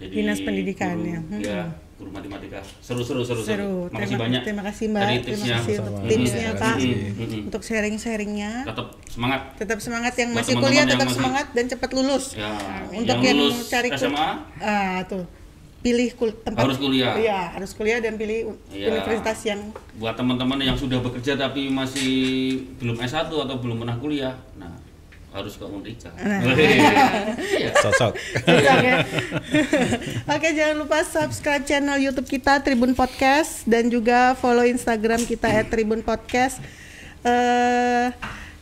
Jadi 0.00 0.12
Dinas 0.14 0.40
Pendidikan, 0.40 0.96
guru, 0.96 1.44
ya. 1.44 1.68
Hmm. 2.00 2.08
Guru 2.08 2.10
matematika. 2.16 2.60
Seru 2.80 3.04
seru 3.04 3.20
seru. 3.28 3.44
Terima, 3.92 4.16
banyak. 4.16 4.40
terima 4.40 4.62
kasih 4.64 4.84
Mbak. 4.88 5.02
Dari 5.04 5.16
Terima 5.20 5.44
kasih 5.52 5.74
untuk 5.76 5.94
tipsnya 6.08 6.48
Pak. 6.56 6.60
kasih. 6.64 6.92
Mm-mm. 6.96 7.46
Untuk 7.52 7.62
sharing-sharingnya. 7.62 8.52
Tetap 8.64 8.86
semangat. 9.04 9.40
Tetap 9.60 9.78
semangat 9.84 10.14
yang 10.16 10.30
masih 10.32 10.54
kuliah 10.56 10.84
tetap 10.88 11.08
semangat 11.12 11.46
dan 11.52 11.64
cepat 11.68 11.90
lulus. 11.92 12.24
Ya, 12.32 12.48
Untuk 12.88 13.20
yang 13.20 13.36
yang, 13.36 13.36
lulus 13.36 13.68
cari 13.68 13.92
SMA 13.92 14.28
ah 14.64 15.04
tuh 15.04 15.28
pilih 15.80 16.12
kul 16.12 16.32
tempat 16.40 16.60
Harus 16.60 16.76
kuliah. 16.76 17.16
Iya, 17.16 17.40
harus 17.56 17.72
kuliah 17.72 18.00
dan 18.00 18.16
pilih 18.16 18.56
Iya. 18.68 18.96
universitas 18.96 19.38
yang 19.44 19.60
buat 19.96 20.12
teman-teman 20.12 20.60
yang 20.60 20.76
sudah 20.76 21.00
bekerja 21.00 21.36
tapi 21.36 21.72
masih 21.72 22.12
belum 22.76 23.00
S1 23.00 23.28
atau 23.28 23.56
belum 23.60 23.80
pernah 23.80 23.96
kuliah. 23.96 24.36
Nah, 24.60 24.72
harus 25.30 25.54
ke 25.54 25.62
Unrika. 25.62 26.10
Nah. 26.16 26.40
Iya. 27.40 27.70
Cocok 27.84 28.14
ya. 28.80 28.96
Oke, 30.34 30.48
jangan 30.52 30.76
lupa 30.76 31.02
subscribe 31.02 31.62
channel 31.62 31.98
YouTube 31.98 32.26
kita 32.26 32.58
Tribun 32.60 32.92
Podcast 32.92 33.62
dan 33.64 33.86
juga 33.86 34.34
follow 34.34 34.64
Instagram 34.64 35.22
kita 35.22 35.48
@tribun 35.66 36.00
podcast. 36.00 36.58
Eh 37.20 38.10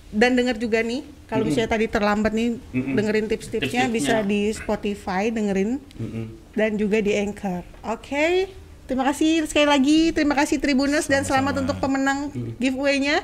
dan 0.09 0.33
dengar 0.33 0.57
juga 0.57 0.81
nih 0.81 1.04
kalau 1.28 1.44
misalnya 1.44 1.68
tadi 1.68 1.85
terlambat 1.85 2.33
nih 2.33 2.57
Mm-mm. 2.72 2.96
dengerin 2.96 3.28
tips-tipsnya 3.28 3.85
Tips-tipsnya. 3.85 3.92
bisa 3.92 4.24
di 4.24 4.48
Spotify 4.50 5.28
dengerin 5.28 5.76
Mm-mm. 5.76 6.24
dan 6.52 6.74
juga 6.74 6.98
di 6.98 7.12
Anchor. 7.12 7.61
Oke. 7.85 8.48
Terima 8.88 9.04
kasih 9.04 9.44
sekali 9.44 9.68
lagi. 9.68 10.16
Terima 10.16 10.33
kasih 10.33 10.57
Tribuners 10.57 11.04
dan 11.04 11.20
selamat 11.20 11.61
untuk 11.61 11.76
pemenang 11.76 12.33
giveaway-nya. 12.57 13.20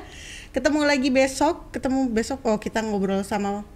Ketemu 0.55 0.87
lagi 0.87 1.11
besok. 1.11 1.67
Ketemu 1.75 2.07
besok. 2.15 2.39
Oh, 2.47 2.55
kita 2.55 2.79
ngobrol 2.79 3.27
sama 3.27 3.67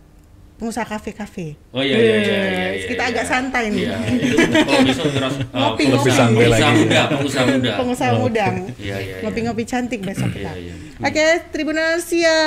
pengusaha 0.60 0.88
kafe-kafe. 0.88 1.60
Oh 1.76 1.80
iya 1.84 1.96
iya 1.96 2.16
iya 2.20 2.20
iya. 2.24 2.68
Iya, 2.76 2.88
kita 2.88 3.04
iya. 3.04 3.12
agak 3.16 3.26
santai 3.28 3.64
nih. 3.72 3.84
Iya, 3.88 3.98
itu 4.16 4.36
kalau 4.36 4.84
besok 4.88 5.08
keras 5.16 5.36
uh, 5.40 5.44
Ngopi, 5.60 5.84
ngopi. 5.88 6.12
santai 6.12 6.44
pengusaha 6.44 6.68
lagi. 6.68 6.80
muda, 6.84 7.02
pengusaha 7.08 7.46
muda. 7.48 7.72
Pengusaha 7.80 8.12
muda. 8.16 8.46
Iya 8.52 8.68
iya. 8.80 8.96
iya. 9.00 9.16
Ngopi-ngopi 9.24 9.64
cantik 9.68 10.00
besok 10.04 10.30
kita. 10.36 10.52
Iya, 10.56 10.76
iya. 10.76 11.04
Oke, 11.04 11.28
Tribuners 11.52 12.08
ya. 12.12 12.40